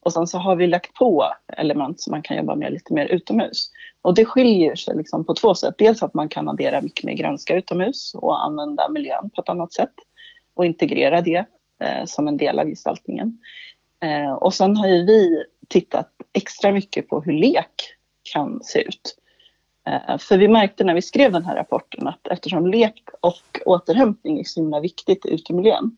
Och 0.00 0.12
sen 0.12 0.26
så 0.26 0.38
har 0.38 0.56
vi 0.56 0.66
lagt 0.66 0.94
på 0.94 1.32
element 1.56 2.00
som 2.00 2.10
man 2.10 2.22
kan 2.22 2.36
jobba 2.36 2.54
med 2.54 2.72
lite 2.72 2.94
mer 2.94 3.06
utomhus. 3.06 3.70
Och 4.02 4.14
det 4.14 4.24
skiljer 4.24 4.74
sig 4.74 4.96
liksom 4.96 5.24
på 5.24 5.34
två 5.34 5.54
sätt. 5.54 5.74
Dels 5.78 6.02
att 6.02 6.14
man 6.14 6.28
kan 6.28 6.48
addera 6.48 6.80
mycket 6.80 7.04
mer 7.04 7.14
grönska 7.14 7.56
utomhus 7.56 8.14
och 8.14 8.44
använda 8.44 8.88
miljön 8.88 9.30
på 9.34 9.40
ett 9.40 9.48
annat 9.48 9.72
sätt 9.72 9.94
och 10.54 10.66
integrera 10.66 11.20
det 11.20 11.44
eh, 11.80 12.04
som 12.06 12.28
en 12.28 12.36
del 12.36 12.58
av 12.58 12.66
gestaltningen. 12.66 13.38
Eh, 14.00 14.32
och 14.32 14.54
sen 14.54 14.76
har 14.76 14.88
ju 14.88 15.04
vi 15.04 15.44
tittat 15.68 16.10
extra 16.32 16.72
mycket 16.72 17.08
på 17.08 17.20
hur 17.20 17.32
lek 17.32 17.94
kan 18.32 18.60
se 18.62 18.82
ut. 18.82 19.16
Eh, 19.86 20.18
för 20.18 20.38
vi 20.38 20.48
märkte 20.48 20.84
när 20.84 20.94
vi 20.94 21.02
skrev 21.02 21.32
den 21.32 21.44
här 21.44 21.56
rapporten 21.56 22.06
att 22.06 22.26
eftersom 22.26 22.66
lek 22.66 23.02
och 23.20 23.60
återhämtning 23.66 24.40
är 24.40 24.44
så 24.44 24.60
himla 24.60 24.80
viktigt 24.80 25.26
i 25.26 25.34
utemiljön 25.34 25.96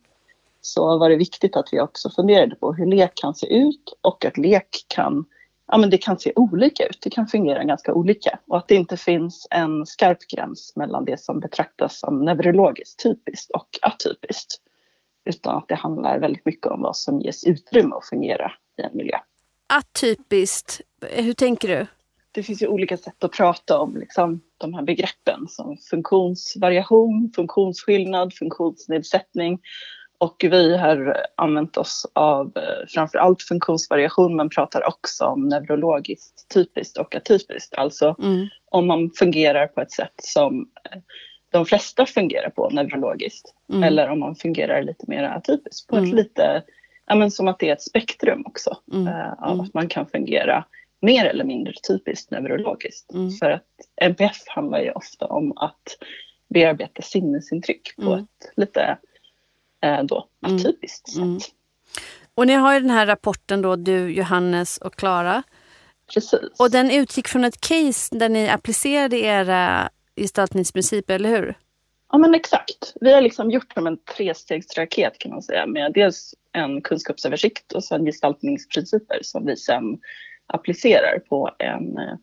så 0.67 0.97
var 0.97 1.09
det 1.09 1.15
viktigt 1.15 1.55
att 1.55 1.69
vi 1.71 1.81
också 1.81 2.09
funderade 2.09 2.55
på 2.55 2.73
hur 2.73 2.85
lek 2.85 3.11
kan 3.15 3.35
se 3.35 3.53
ut 3.53 3.97
och 4.01 4.25
att 4.25 4.37
lek 4.37 4.85
kan, 4.87 5.25
ja, 5.67 5.77
men 5.77 5.89
det 5.89 5.97
kan 5.97 6.19
se 6.19 6.33
olika 6.35 6.85
ut. 6.85 6.97
Det 7.01 7.09
kan 7.09 7.27
fungera 7.27 7.63
ganska 7.63 7.93
olika 7.93 8.39
och 8.47 8.57
att 8.57 8.67
det 8.67 8.75
inte 8.75 8.97
finns 8.97 9.47
en 9.51 9.85
skarp 9.85 10.27
gräns 10.35 10.73
mellan 10.75 11.05
det 11.05 11.19
som 11.19 11.39
betraktas 11.39 11.99
som 11.99 12.25
neurologiskt 12.25 13.03
typiskt 13.03 13.51
och 13.51 13.67
atypiskt. 13.81 14.55
Utan 15.25 15.57
att 15.57 15.67
det 15.67 15.75
handlar 15.75 16.19
väldigt 16.19 16.45
mycket 16.45 16.67
om 16.67 16.81
vad 16.81 16.97
som 16.97 17.21
ges 17.21 17.43
utrymme 17.43 17.95
att 17.95 18.09
fungera 18.09 18.51
i 18.77 18.81
en 18.81 18.97
miljö. 18.97 19.17
Atypiskt, 19.67 20.81
hur 21.01 21.33
tänker 21.33 21.67
du? 21.67 21.85
Det 22.31 22.43
finns 22.43 22.61
ju 22.61 22.67
olika 22.67 22.97
sätt 22.97 23.23
att 23.23 23.31
prata 23.31 23.79
om 23.79 23.97
liksom, 23.97 24.41
de 24.57 24.73
här 24.73 24.81
begreppen 24.81 25.47
som 25.47 25.77
funktionsvariation, 25.89 27.31
funktionsskillnad, 27.35 28.33
funktionsnedsättning. 28.33 29.59
Och 30.19 30.35
vi 30.41 30.77
har 30.77 31.17
använt 31.35 31.77
oss 31.77 32.11
av 32.13 32.51
eh, 32.55 32.87
framför 32.87 33.17
allt 33.17 33.41
funktionsvariation 33.41 34.35
men 34.35 34.49
pratar 34.49 34.87
också 34.87 35.25
om 35.25 35.47
neurologiskt 35.47 36.49
typiskt 36.53 36.97
och 36.97 37.15
atypiskt. 37.15 37.73
Alltså 37.73 38.15
mm. 38.19 38.47
om 38.71 38.87
man 38.87 39.11
fungerar 39.19 39.67
på 39.67 39.81
ett 39.81 39.91
sätt 39.91 40.13
som 40.17 40.69
eh, 40.91 40.99
de 41.51 41.65
flesta 41.65 42.05
fungerar 42.05 42.49
på 42.49 42.69
neurologiskt. 42.69 43.53
Mm. 43.69 43.83
Eller 43.83 44.09
om 44.09 44.19
man 44.19 44.35
fungerar 44.35 44.83
lite 44.83 45.05
mer 45.07 45.23
atypiskt. 45.23 45.87
På 45.87 45.95
mm. 45.95 46.09
ett 46.09 46.15
lite, 46.15 46.63
ja, 47.05 47.15
men 47.15 47.31
som 47.31 47.47
att 47.47 47.59
det 47.59 47.69
är 47.69 47.73
ett 47.73 47.81
spektrum 47.81 48.43
också. 48.45 48.77
Mm. 48.93 49.07
Uh, 49.07 49.43
av 49.43 49.53
mm. 49.53 49.65
att 49.65 49.73
man 49.73 49.87
kan 49.87 50.05
fungera 50.05 50.65
mer 51.01 51.25
eller 51.25 51.43
mindre 51.43 51.73
typiskt 51.87 52.31
neurologiskt. 52.31 53.13
Mm. 53.13 53.31
För 53.31 53.51
att 53.51 53.67
NPF 54.01 54.47
handlar 54.47 54.79
ju 54.79 54.91
ofta 54.91 55.25
om 55.25 55.57
att 55.57 55.97
bearbeta 56.49 57.01
sinnesintryck 57.01 57.95
på 57.95 58.13
ett 58.13 58.53
lite 58.55 58.97
då, 60.03 60.27
atypiskt 60.41 61.09
sätt. 61.09 61.53
Och 62.35 62.47
ni 62.47 62.53
har 62.53 62.73
ju 62.73 62.79
den 62.79 62.89
här 62.89 63.05
rapporten 63.05 63.61
då, 63.61 63.75
du, 63.75 64.11
Johannes 64.13 64.77
och 64.77 64.95
Klara. 64.95 65.43
Precis. 66.13 66.59
Och 66.59 66.71
den 66.71 66.91
utgick 66.91 67.27
från 67.27 67.43
ett 67.43 67.61
case 67.61 68.17
där 68.17 68.29
ni 68.29 68.49
applicerade 68.49 69.17
era 69.17 69.89
gestaltningsprinciper, 70.15 71.15
eller 71.15 71.29
hur? 71.29 71.55
Ja 72.11 72.17
men 72.17 72.35
exakt. 72.35 72.93
Vi 73.01 73.13
har 73.13 73.21
liksom 73.21 73.51
gjort 73.51 73.73
som 73.73 73.87
en 73.87 73.97
trestegsraket 73.97 75.19
kan 75.19 75.31
man 75.31 75.41
säga 75.41 75.65
med 75.65 75.93
dels 75.93 76.35
en 76.51 76.81
kunskapsöversikt 76.81 77.73
och 77.73 77.83
sen 77.83 78.05
gestaltningsprinciper 78.05 79.19
som 79.21 79.45
vi 79.45 79.55
sen 79.55 79.99
applicerar 80.47 81.19
på 81.19 81.51
en 81.59 81.97
eh, 81.97 82.15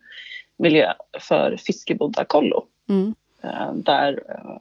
miljö 0.57 0.93
för 1.19 1.57
fiskebodda 1.57 2.25
kollo. 2.25 2.65
Mm. 2.89 3.15
Eh, 3.43 3.73
där, 3.73 4.23
eh, 4.29 4.57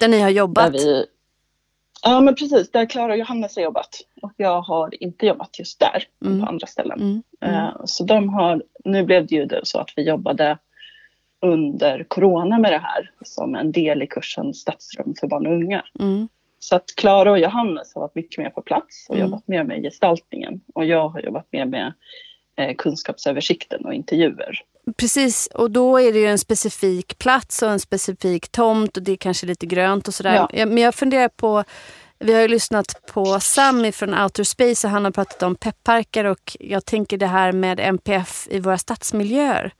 där 0.00 0.08
ni 0.08 0.20
har 0.20 0.30
jobbat? 0.30 0.74
Vi, 0.74 1.06
ja 2.02 2.20
men 2.20 2.34
precis, 2.34 2.70
där 2.70 2.86
Klara 2.86 3.12
och 3.12 3.18
Johannes 3.18 3.56
har 3.56 3.62
jobbat. 3.62 4.00
Och 4.22 4.32
jag 4.36 4.60
har 4.60 5.02
inte 5.02 5.26
jobbat 5.26 5.58
just 5.58 5.80
där, 5.80 6.04
mm. 6.24 6.40
på 6.40 6.46
andra 6.46 6.66
ställen. 6.66 7.00
Mm. 7.00 7.22
Mm. 7.40 7.72
Så 7.84 8.04
de 8.04 8.28
har, 8.28 8.62
nu 8.84 9.02
blev 9.02 9.26
det 9.26 9.34
ju 9.34 9.48
så 9.62 9.78
att 9.78 9.92
vi 9.96 10.02
jobbade 10.02 10.58
under 11.40 12.04
corona 12.08 12.58
med 12.58 12.72
det 12.72 12.78
här 12.78 13.10
som 13.24 13.54
en 13.54 13.72
del 13.72 14.02
i 14.02 14.06
kursen 14.06 14.54
Stadsrum 14.54 15.14
för 15.20 15.26
barn 15.26 15.46
och 15.46 15.52
unga. 15.52 15.84
Mm. 16.00 16.28
Så 16.58 16.76
att 16.76 16.84
Klara 16.96 17.30
och 17.30 17.38
Johannes 17.38 17.94
har 17.94 18.02
varit 18.02 18.14
mycket 18.14 18.38
mer 18.38 18.50
på 18.50 18.62
plats 18.62 19.06
och 19.08 19.16
mm. 19.16 19.26
jobbat 19.26 19.48
mer 19.48 19.64
med 19.64 19.82
gestaltningen 19.82 20.60
och 20.74 20.84
jag 20.84 21.08
har 21.08 21.20
jobbat 21.20 21.46
mer 21.50 21.64
med 21.64 21.86
eh, 21.86 21.92
kunskapsöversikten 22.78 23.84
och 23.84 23.94
intervjuer. 23.94 24.62
Precis, 24.96 25.48
och 25.54 25.70
då 25.70 26.00
är 26.00 26.12
det 26.12 26.18
ju 26.18 26.26
en 26.26 26.38
specifik 26.38 27.18
plats 27.18 27.62
och 27.62 27.70
en 27.70 27.80
specifik 27.80 28.48
tomt 28.48 28.96
och 28.96 29.02
det 29.02 29.12
är 29.12 29.16
kanske 29.16 29.46
lite 29.46 29.66
grönt 29.66 30.08
och 30.08 30.14
sådär. 30.14 30.48
Ja. 30.52 30.66
Men 30.66 30.78
jag 30.78 30.94
funderar 30.94 31.28
på, 31.28 31.64
vi 32.18 32.34
har 32.34 32.40
ju 32.40 32.48
lyssnat 32.48 33.06
på 33.12 33.40
Sami 33.40 33.92
från 33.92 34.14
Outer 34.14 34.44
Space 34.44 34.86
och 34.86 34.90
han 34.90 35.04
har 35.04 35.12
pratat 35.12 35.42
om 35.42 35.54
pepparker 35.54 36.24
och 36.24 36.56
jag 36.60 36.84
tänker 36.84 37.18
det 37.18 37.26
här 37.26 37.52
med 37.52 37.80
MPF 37.80 38.48
i 38.50 38.60
våra 38.60 38.78
stadsmiljöer. 38.78 39.72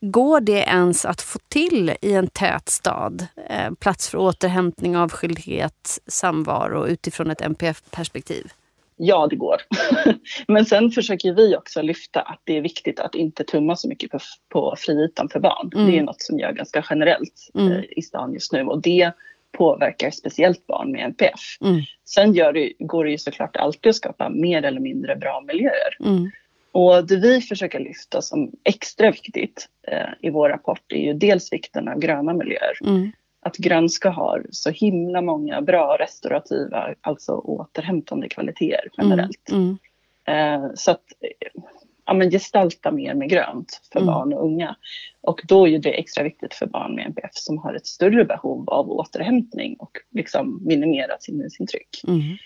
Går 0.00 0.40
det 0.40 0.64
ens 0.64 1.04
att 1.04 1.22
få 1.22 1.38
till 1.48 1.96
i 2.00 2.14
en 2.14 2.26
tät 2.26 2.68
stad? 2.68 3.26
Eh, 3.50 3.72
plats 3.72 4.08
för 4.08 4.18
återhämtning, 4.18 4.96
avskildhet, 4.96 5.98
samvaro 6.06 6.86
utifrån 6.86 7.30
ett 7.30 7.40
MPF-perspektiv? 7.40 8.52
Ja, 8.96 9.26
det 9.30 9.36
går. 9.36 9.56
Men 10.48 10.64
sen 10.64 10.90
försöker 10.90 11.32
vi 11.32 11.56
också 11.56 11.82
lyfta 11.82 12.20
att 12.20 12.40
det 12.44 12.56
är 12.56 12.60
viktigt 12.60 13.00
att 13.00 13.14
inte 13.14 13.44
tumma 13.44 13.76
så 13.76 13.88
mycket 13.88 14.10
på, 14.10 14.18
på 14.52 14.74
friytan 14.78 15.28
för 15.28 15.40
barn. 15.40 15.70
Mm. 15.74 15.86
Det 15.86 15.98
är 15.98 16.02
något 16.02 16.22
som 16.22 16.38
gör 16.38 16.52
ganska 16.52 16.84
generellt 16.90 17.50
mm. 17.54 17.72
eh, 17.72 17.84
i 17.90 18.02
stan 18.02 18.32
just 18.32 18.52
nu 18.52 18.64
och 18.64 18.82
det 18.82 19.12
påverkar 19.52 20.10
speciellt 20.10 20.66
barn 20.66 20.92
med 20.92 21.04
NPF. 21.04 21.58
Mm. 21.60 21.80
Sen 22.04 22.32
det, 22.32 22.72
går 22.78 23.04
det 23.04 23.10
ju 23.10 23.18
såklart 23.18 23.56
alltid 23.56 23.90
att 23.90 23.96
skapa 23.96 24.28
mer 24.28 24.62
eller 24.62 24.80
mindre 24.80 25.16
bra 25.16 25.44
miljöer. 25.46 25.96
Mm. 26.00 26.30
Och 26.72 27.06
det 27.06 27.16
vi 27.16 27.40
försöker 27.40 27.80
lyfta 27.80 28.22
som 28.22 28.52
extra 28.64 29.10
viktigt 29.10 29.68
eh, 29.88 30.08
i 30.20 30.30
vår 30.30 30.48
rapport 30.48 30.92
är 30.92 30.98
ju 30.98 31.12
dels 31.12 31.52
vikten 31.52 31.88
av 31.88 31.98
gröna 31.98 32.34
miljöer. 32.34 32.78
Mm. 32.84 33.12
Att 33.44 33.56
grönska 33.56 34.10
har 34.10 34.46
så 34.50 34.70
himla 34.70 35.20
många 35.20 35.60
bra 35.62 35.96
restaurativa, 36.00 36.94
alltså 37.00 37.32
återhämtande 37.32 38.28
kvaliteter 38.28 38.90
generellt. 38.98 39.50
Mm. 39.50 39.78
Mm. 40.26 40.64
Eh, 40.64 40.70
så 40.74 40.90
att 40.90 41.04
ja, 42.06 42.14
men 42.14 42.30
gestalta 42.30 42.90
mer 42.90 43.14
med 43.14 43.28
grönt 43.28 43.80
för 43.92 44.00
mm. 44.00 44.14
barn 44.14 44.32
och 44.32 44.44
unga. 44.44 44.76
Och 45.20 45.40
då 45.44 45.68
är 45.68 45.78
det 45.78 45.98
extra 45.98 46.24
viktigt 46.24 46.54
för 46.54 46.66
barn 46.66 46.94
med 46.94 47.06
NPF 47.06 47.34
som 47.34 47.58
har 47.58 47.74
ett 47.74 47.86
större 47.86 48.24
behov 48.24 48.70
av 48.70 48.90
återhämtning 48.90 49.76
och 49.78 49.98
liksom 50.10 50.60
minimera 50.64 51.16
sinnesintryck. 51.20 52.02
Mm. 52.06 52.36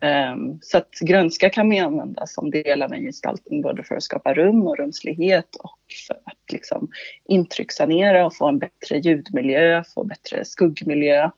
Um, 0.00 0.58
så 0.62 0.78
att 0.78 0.90
grönska 1.00 1.50
kan 1.50 1.68
man 1.68 1.78
använda 1.78 2.26
som 2.26 2.50
del 2.50 2.82
av 2.82 2.92
en 2.92 3.02
gestaltning 3.02 3.62
både 3.62 3.82
för 3.82 3.94
att 3.94 4.02
skapa 4.02 4.34
rum 4.34 4.66
och 4.66 4.78
rumslighet 4.78 5.56
och 5.56 5.78
för 6.06 6.14
att 6.14 6.52
liksom 6.52 6.88
intryckssanera 7.28 8.26
och 8.26 8.36
få 8.36 8.48
en 8.48 8.58
bättre 8.58 8.98
ljudmiljö, 8.98 9.84
få 9.94 10.04
bättre 10.04 10.44
skuggmiljö 10.44 11.30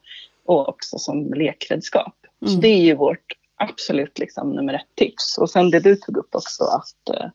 och 0.44 0.68
också 0.68 0.99
som 0.99 1.35
lekredskap. 1.35 2.14
Mm. 2.42 2.55
Så 2.55 2.61
det 2.61 2.68
är 2.68 2.83
ju 2.83 2.94
vårt 2.94 3.33
absolut 3.57 4.18
liksom 4.18 4.51
nummer 4.51 4.75
ett 4.75 4.94
tips. 4.94 5.38
Och 5.38 5.51
sen 5.51 5.71
det 5.71 5.81
du 5.81 5.97
tog 5.97 6.16
upp 6.16 6.35
också 6.35 6.64
att 6.64 7.16
uh, 7.16 7.31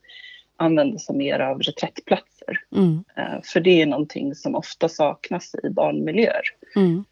använda 0.58 1.00
sig 1.00 1.16
mer 1.16 1.40
av 1.40 1.62
reträttplatser. 1.62 2.60
Mm. 2.76 3.04
Uh, 3.18 3.42
för 3.44 3.60
det 3.60 3.82
är 3.82 3.86
någonting 3.86 4.36
som 4.36 4.56
ofta 4.56 4.90
saknas 4.90 5.56
i 5.64 5.70
barnmiljöer. 5.70 6.44
Mm. 6.76 7.06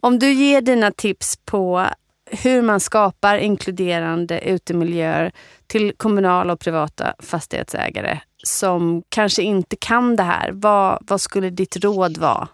Om 0.00 0.18
du 0.18 0.32
ger 0.32 0.60
dina 0.60 0.90
tips 0.90 1.36
på 1.36 1.86
hur 2.32 2.62
man 2.62 2.80
skapar 2.80 3.36
inkluderande 3.36 4.40
utemiljöer 4.40 5.32
till 5.66 5.92
kommunala 5.96 6.52
och 6.52 6.60
privata 6.60 7.14
fastighetsägare 7.18 8.20
som 8.42 9.02
kanske 9.08 9.42
inte 9.42 9.76
kan 9.76 10.16
det 10.16 10.22
här. 10.22 10.50
Vad, 10.52 10.98
vad 11.08 11.20
skulle 11.20 11.50
ditt 11.50 11.76
råd 11.76 12.18
vara? 12.18 12.48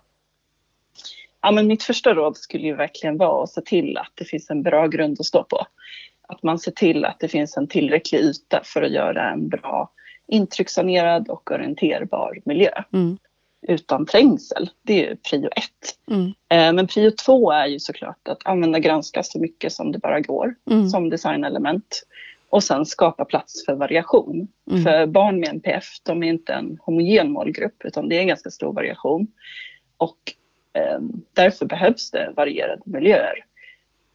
Ja, 1.43 1.51
men 1.51 1.67
mitt 1.67 1.83
första 1.83 2.15
råd 2.15 2.37
skulle 2.37 2.67
ju 2.67 2.75
verkligen 2.75 3.17
vara 3.17 3.45
att 3.45 3.51
se 3.51 3.61
till 3.61 3.99
att 3.99 4.13
det 4.15 4.25
finns 4.25 4.51
en 4.51 4.63
bra 4.63 4.87
grund 4.87 5.17
att 5.21 5.27
stå 5.27 5.45
på. 5.45 5.67
Att 6.29 6.43
man 6.43 6.59
ser 6.59 6.73
till 6.73 7.05
att 7.05 7.21
det 7.21 7.29
finns 7.29 7.57
en 7.57 7.69
tillräcklig 7.69 8.19
yta 8.19 8.61
för 8.65 8.83
att 8.83 8.93
göra 8.93 9.31
en 9.31 9.49
bra 9.49 9.91
intryckssanerad 10.27 11.29
och 11.29 11.51
orienterbar 11.51 12.39
miljö. 12.45 12.83
Mm 12.93 13.19
utan 13.63 14.07
trängsel. 14.07 14.71
Det 14.83 15.07
är 15.07 15.15
prio 15.15 15.49
ett. 15.57 16.11
Mm. 16.11 16.27
Eh, 16.27 16.73
men 16.73 16.87
prio 16.87 17.11
två 17.11 17.53
är 17.53 17.67
ju 17.67 17.79
såklart 17.79 18.29
att 18.29 18.47
använda 18.47 18.79
granska 18.79 19.23
så 19.23 19.41
mycket 19.41 19.73
som 19.73 19.93
det 19.93 19.99
bara 19.99 20.21
går 20.21 20.55
mm. 20.71 20.89
som 20.89 21.11
designelement. 21.11 22.03
Och 22.51 22.65
sen 22.65 22.87
skapa 22.87 23.25
plats 23.25 23.65
för 23.65 23.75
variation. 23.75 24.49
Mm. 24.71 24.85
För 24.85 25.07
barn 25.07 25.41
med 25.41 25.49
NPF, 25.49 25.85
de 26.03 26.23
är 26.23 26.29
inte 26.29 26.53
en 26.53 26.79
homogen 26.83 27.33
målgrupp 27.33 27.85
utan 27.85 28.09
det 28.09 28.17
är 28.17 28.21
en 28.21 28.29
ganska 28.29 28.51
stor 28.51 28.73
variation. 28.73 29.27
Och 29.97 30.19
eh, 30.73 30.99
därför 31.33 31.67
behövs 31.67 32.11
det 32.11 32.33
varierade 32.37 32.83
miljöer. 32.85 33.45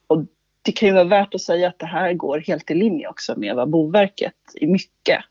Och 0.08 0.26
det 0.62 0.72
kan 0.72 0.90
ju 0.90 0.94
vara 0.94 1.04
värt 1.04 1.36
att 1.36 1.42
säga 1.42 1.68
att 1.68 1.80
det 1.80 1.86
här 1.86 2.14
går 2.14 2.40
helt 2.40 2.72
i 2.72 2.74
linje 2.74 3.08
också 3.08 3.34
med 3.40 3.56
vad 3.56 3.70
Boverket 3.70 4.34
i 4.56 4.68
mycket 4.68 5.24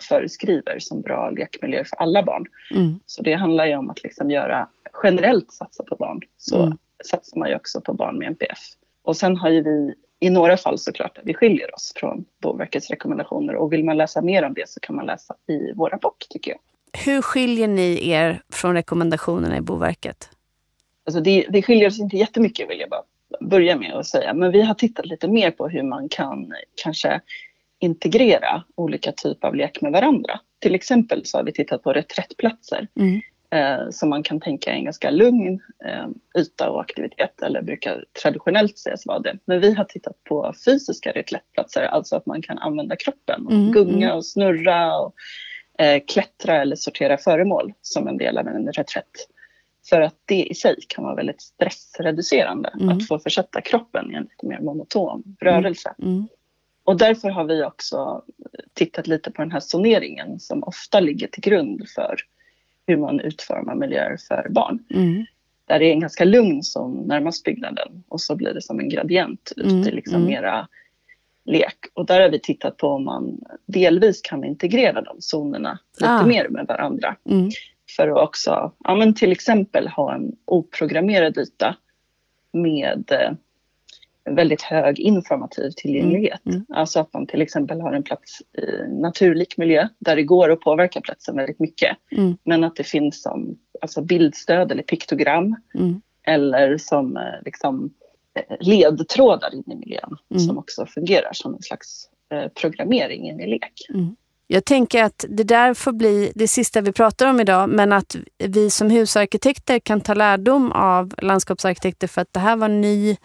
föreskriver 0.00 0.78
som 0.78 1.00
bra 1.00 1.30
lekmiljö 1.30 1.84
för 1.84 1.96
alla 1.96 2.22
barn. 2.22 2.46
Mm. 2.74 3.00
Så 3.06 3.22
det 3.22 3.34
handlar 3.34 3.66
ju 3.66 3.76
om 3.76 3.90
att 3.90 4.02
liksom 4.02 4.30
göra 4.30 4.68
generellt 5.02 5.52
satsa 5.52 5.84
på 5.84 5.96
barn. 5.96 6.20
Så 6.36 6.62
mm. 6.62 6.78
satsar 7.04 7.38
man 7.38 7.48
ju 7.48 7.56
också 7.56 7.80
på 7.80 7.92
barn 7.92 8.18
med 8.18 8.28
NPF. 8.28 8.58
Och 9.02 9.16
sen 9.16 9.36
har 9.36 9.50
ju 9.50 9.62
vi 9.62 9.94
i 10.20 10.30
några 10.30 10.56
fall 10.56 10.78
såklart 10.78 11.18
vi 11.22 11.34
skiljer 11.34 11.74
oss 11.74 11.92
från 11.96 12.24
Boverkets 12.42 12.90
rekommendationer 12.90 13.54
och 13.54 13.72
vill 13.72 13.84
man 13.84 13.96
läsa 13.96 14.22
mer 14.22 14.44
om 14.44 14.54
det 14.54 14.68
så 14.68 14.80
kan 14.80 14.96
man 14.96 15.06
läsa 15.06 15.34
i 15.48 15.72
vår 15.72 15.90
rapport 15.90 16.26
tycker 16.30 16.50
jag. 16.50 16.60
Hur 17.04 17.22
skiljer 17.22 17.68
ni 17.68 18.10
er 18.10 18.42
från 18.52 18.74
rekommendationerna 18.74 19.56
i 19.56 19.60
Boverket? 19.60 20.28
Alltså 21.04 21.20
det, 21.20 21.46
det 21.50 21.62
skiljer 21.62 21.88
oss 21.88 22.00
inte 22.00 22.16
jättemycket 22.16 22.70
vill 22.70 22.80
jag 22.80 22.90
bara 22.90 23.02
börja 23.40 23.76
med 23.76 23.92
att 23.92 24.06
säga. 24.06 24.34
Men 24.34 24.52
vi 24.52 24.62
har 24.62 24.74
tittat 24.74 25.06
lite 25.06 25.28
mer 25.28 25.50
på 25.50 25.68
hur 25.68 25.82
man 25.82 26.08
kan 26.08 26.52
kanske 26.82 27.20
integrera 27.80 28.62
olika 28.74 29.12
typer 29.12 29.48
av 29.48 29.54
lek 29.54 29.80
med 29.80 29.92
varandra. 29.92 30.40
Till 30.58 30.74
exempel 30.74 31.26
så 31.26 31.38
har 31.38 31.44
vi 31.44 31.52
tittat 31.52 31.82
på 31.82 31.92
reträttplatser 31.92 32.88
mm. 32.96 33.20
eh, 33.50 33.90
som 33.90 34.08
man 34.08 34.22
kan 34.22 34.40
tänka 34.40 34.70
är 34.70 34.74
en 34.74 34.84
ganska 34.84 35.10
lugn 35.10 35.60
eh, 35.84 36.06
yta 36.38 36.70
och 36.70 36.80
aktivitet 36.80 37.42
eller 37.42 37.62
brukar 37.62 38.04
traditionellt 38.22 38.78
sägas 38.78 39.06
vara 39.06 39.18
det. 39.18 39.38
Men 39.44 39.60
vi 39.60 39.74
har 39.74 39.84
tittat 39.84 40.24
på 40.24 40.54
fysiska 40.64 41.12
reträttplatser, 41.12 41.82
alltså 41.82 42.16
att 42.16 42.26
man 42.26 42.42
kan 42.42 42.58
använda 42.58 42.96
kroppen 42.96 43.46
och 43.46 43.52
mm. 43.52 43.72
gunga 43.72 44.06
mm. 44.06 44.16
och 44.16 44.26
snurra 44.26 44.98
och 44.98 45.14
eh, 45.78 46.02
klättra 46.08 46.62
eller 46.62 46.76
sortera 46.76 47.16
föremål 47.16 47.72
som 47.82 48.08
en 48.08 48.16
del 48.16 48.38
av 48.38 48.46
en 48.48 48.72
reträtt. 48.72 49.26
För 49.88 50.00
att 50.00 50.16
det 50.24 50.44
i 50.44 50.54
sig 50.54 50.76
kan 50.88 51.04
vara 51.04 51.14
väldigt 51.14 51.42
stressreducerande 51.42 52.68
mm. 52.68 52.88
att 52.88 53.08
få 53.08 53.18
försätta 53.18 53.60
kroppen 53.60 54.12
i 54.12 54.14
en 54.14 54.22
lite 54.22 54.46
mer 54.46 54.60
monoton 54.60 55.36
rörelse. 55.40 55.94
Mm. 56.02 56.28
Och 56.90 56.96
därför 56.96 57.28
har 57.28 57.44
vi 57.44 57.64
också 57.64 58.22
tittat 58.74 59.06
lite 59.06 59.30
på 59.30 59.42
den 59.42 59.52
här 59.52 59.60
zoneringen 59.60 60.40
som 60.40 60.62
ofta 60.64 61.00
ligger 61.00 61.28
till 61.28 61.42
grund 61.42 61.88
för 61.88 62.16
hur 62.86 62.96
man 62.96 63.20
utformar 63.20 63.74
miljöer 63.74 64.16
för 64.28 64.46
barn. 64.50 64.84
Mm. 64.94 65.26
Där 65.64 65.78
det 65.78 65.84
är 65.84 65.92
en 65.92 66.00
ganska 66.00 66.24
lugn 66.24 66.62
zon 66.62 67.06
närmast 67.06 67.44
byggnaden 67.44 68.04
och 68.08 68.20
så 68.20 68.36
blir 68.36 68.54
det 68.54 68.62
som 68.62 68.80
en 68.80 68.88
gradient 68.88 69.52
ut 69.56 69.72
mm. 69.72 69.84
till 69.84 69.94
liksom 69.94 70.14
mm. 70.14 70.26
mera 70.26 70.68
lek. 71.44 71.78
Och 71.94 72.06
där 72.06 72.20
har 72.20 72.28
vi 72.28 72.40
tittat 72.40 72.76
på 72.76 72.88
om 72.88 73.04
man 73.04 73.40
delvis 73.66 74.20
kan 74.22 74.44
integrera 74.44 75.02
de 75.02 75.16
zonerna 75.20 75.78
lite 76.00 76.10
ah. 76.10 76.26
mer 76.26 76.48
med 76.48 76.66
varandra. 76.66 77.16
Mm. 77.30 77.50
För 77.96 78.08
att 78.08 78.28
också, 78.28 78.72
ja 78.84 78.94
men 78.94 79.14
till 79.14 79.32
exempel 79.32 79.88
ha 79.88 80.14
en 80.14 80.36
oprogrammerad 80.44 81.38
yta 81.38 81.76
med 82.52 83.12
eh, 83.12 83.32
väldigt 84.34 84.62
hög 84.62 85.00
informativ 85.00 85.70
tillgänglighet. 85.70 86.40
Mm. 86.46 86.56
Mm. 86.56 86.66
Alltså 86.68 87.00
att 87.00 87.12
man 87.12 87.26
till 87.26 87.42
exempel 87.42 87.80
har 87.80 87.92
en 87.92 88.02
plats 88.02 88.40
i 88.40 88.92
naturlik 89.00 89.56
miljö 89.56 89.88
där 89.98 90.16
det 90.16 90.22
går 90.22 90.52
att 90.52 90.60
påverka 90.60 91.00
platsen 91.00 91.36
väldigt 91.36 91.60
mycket. 91.60 91.96
Mm. 92.10 92.36
Men 92.44 92.64
att 92.64 92.76
det 92.76 92.84
finns 92.84 93.22
som 93.22 93.58
alltså 93.80 94.02
bildstöd 94.02 94.72
eller 94.72 94.82
piktogram 94.82 95.56
mm. 95.74 96.00
eller 96.26 96.78
som 96.78 97.16
eh, 97.16 97.22
liksom, 97.44 97.90
eh, 98.34 98.56
ledtrådar 98.60 99.54
in 99.54 99.64
i 99.66 99.76
miljön 99.76 100.16
mm. 100.30 100.40
som 100.40 100.58
också 100.58 100.86
fungerar 100.86 101.32
som 101.32 101.54
en 101.54 101.62
slags 101.62 102.08
eh, 102.32 102.48
programmering 102.48 103.28
in 103.28 103.40
i 103.40 103.46
lek. 103.46 103.86
Mm. 103.94 104.16
Jag 104.52 104.64
tänker 104.64 105.04
att 105.04 105.24
det 105.28 105.44
där 105.44 105.74
får 105.74 105.92
bli 105.92 106.32
det 106.34 106.48
sista 106.48 106.80
vi 106.80 106.92
pratar 106.92 107.26
om 107.26 107.40
idag 107.40 107.68
men 107.68 107.92
att 107.92 108.16
vi 108.38 108.70
som 108.70 108.90
husarkitekter 108.90 109.78
kan 109.78 110.00
ta 110.00 110.14
lärdom 110.14 110.72
av 110.72 111.14
landskapsarkitekter 111.18 112.06
för 112.06 112.20
att 112.20 112.32
det 112.32 112.40
här 112.40 112.56
var 112.56 112.68
ny 112.68 113.16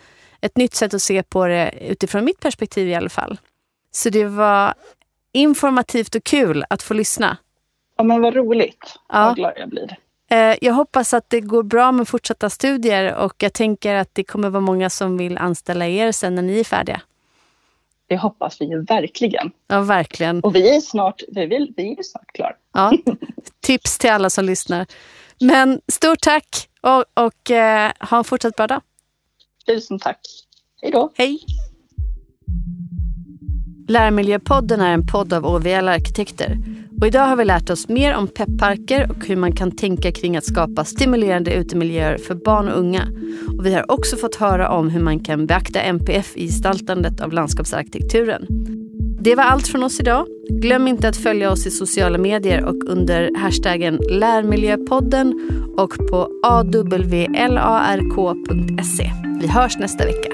ett 0.45 0.57
nytt 0.57 0.75
sätt 0.75 0.93
att 0.93 1.01
se 1.01 1.23
på 1.23 1.47
det 1.47 1.73
utifrån 1.81 2.25
mitt 2.25 2.39
perspektiv 2.39 2.87
i 2.87 2.95
alla 2.95 3.09
fall. 3.09 3.37
Så 3.91 4.09
det 4.09 4.25
var 4.25 4.73
informativt 5.31 6.15
och 6.15 6.23
kul 6.23 6.65
att 6.69 6.83
få 6.83 6.93
lyssna. 6.93 7.37
Ja 7.97 8.03
men 8.03 8.21
vad 8.21 8.33
roligt. 8.35 8.95
Ja. 9.09 9.25
Vad 9.25 9.35
glad 9.35 9.53
jag 9.55 9.69
blir. 9.69 9.97
Eh, 10.29 10.55
jag 10.61 10.73
hoppas 10.73 11.13
att 11.13 11.29
det 11.29 11.41
går 11.41 11.63
bra 11.63 11.91
med 11.91 12.07
fortsatta 12.07 12.49
studier 12.49 13.15
och 13.15 13.43
jag 13.43 13.53
tänker 13.53 13.95
att 13.95 14.09
det 14.13 14.23
kommer 14.23 14.49
vara 14.49 14.61
många 14.61 14.89
som 14.89 15.17
vill 15.17 15.37
anställa 15.37 15.87
er 15.87 16.11
sen 16.11 16.35
när 16.35 16.41
ni 16.41 16.59
är 16.59 16.63
färdiga. 16.63 17.01
Det 18.07 18.17
hoppas 18.17 18.61
vi 18.61 18.65
ju 18.65 18.81
verkligen. 18.83 19.51
Ja, 19.67 19.81
verkligen. 19.81 20.41
Och 20.41 20.55
vi 20.55 20.75
är 20.75 20.81
snart, 20.81 21.21
vi 21.27 21.45
vill, 21.45 21.73
vi 21.77 21.91
är 21.99 22.03
snart 22.03 22.31
klara. 22.33 22.53
Ja, 22.73 22.93
tips 23.61 23.97
till 23.97 24.09
alla 24.09 24.29
som 24.29 24.45
lyssnar. 24.45 24.85
Men 25.39 25.81
stort 25.87 26.21
tack 26.21 26.69
och, 26.81 27.25
och 27.25 27.51
eh, 27.51 27.91
ha 27.99 28.17
en 28.17 28.23
fortsatt 28.23 28.55
bra 28.55 28.67
dag. 28.67 28.81
Tusen 29.65 29.99
tack. 29.99 30.19
Hej 30.81 30.91
då. 30.91 31.11
Hej. 31.15 31.39
Lärmiljöpodden 33.87 34.81
är 34.81 34.93
en 34.93 35.07
podd 35.07 35.33
av 35.33 35.45
OVL 35.45 35.87
Arkitekter 35.87 36.57
Och 37.01 37.07
idag 37.07 37.27
har 37.27 37.35
vi 37.35 37.45
lärt 37.45 37.69
oss 37.69 37.89
mer 37.89 38.15
om 38.15 38.27
peppparker 38.27 39.11
och 39.11 39.25
hur 39.25 39.35
man 39.35 39.55
kan 39.55 39.71
tänka 39.71 40.11
kring 40.11 40.37
att 40.37 40.45
skapa 40.45 40.85
stimulerande 40.85 41.53
utemiljöer 41.53 42.17
för 42.17 42.35
barn 42.35 42.67
och 42.67 42.79
unga. 42.79 43.07
Och 43.57 43.65
vi 43.65 43.73
har 43.73 43.91
också 43.91 44.15
fått 44.15 44.35
höra 44.35 44.69
om 44.69 44.89
hur 44.89 45.01
man 45.01 45.19
kan 45.19 45.45
beakta 45.45 45.81
MPF 45.81 46.37
i 46.37 46.47
gestaltandet 46.47 47.21
av 47.21 47.33
landskapsarkitekturen. 47.33 48.47
Det 49.25 49.35
var 49.35 49.43
allt 49.43 49.67
från 49.67 49.83
oss 49.83 49.99
idag. 49.99 50.27
Glöm 50.49 50.87
inte 50.87 51.09
att 51.09 51.17
följa 51.17 51.51
oss 51.51 51.67
i 51.67 51.71
sociala 51.71 52.17
medier 52.17 52.65
och 52.65 52.83
under 52.87 53.31
hashtaggen 53.37 53.99
lärmiljöpodden 54.09 55.49
och 55.77 55.93
på 56.09 56.29
awlark.se. 56.43 57.51
Vi 59.41 59.47
hörs 59.47 59.77
nästa 59.77 60.05
vecka. 60.05 60.29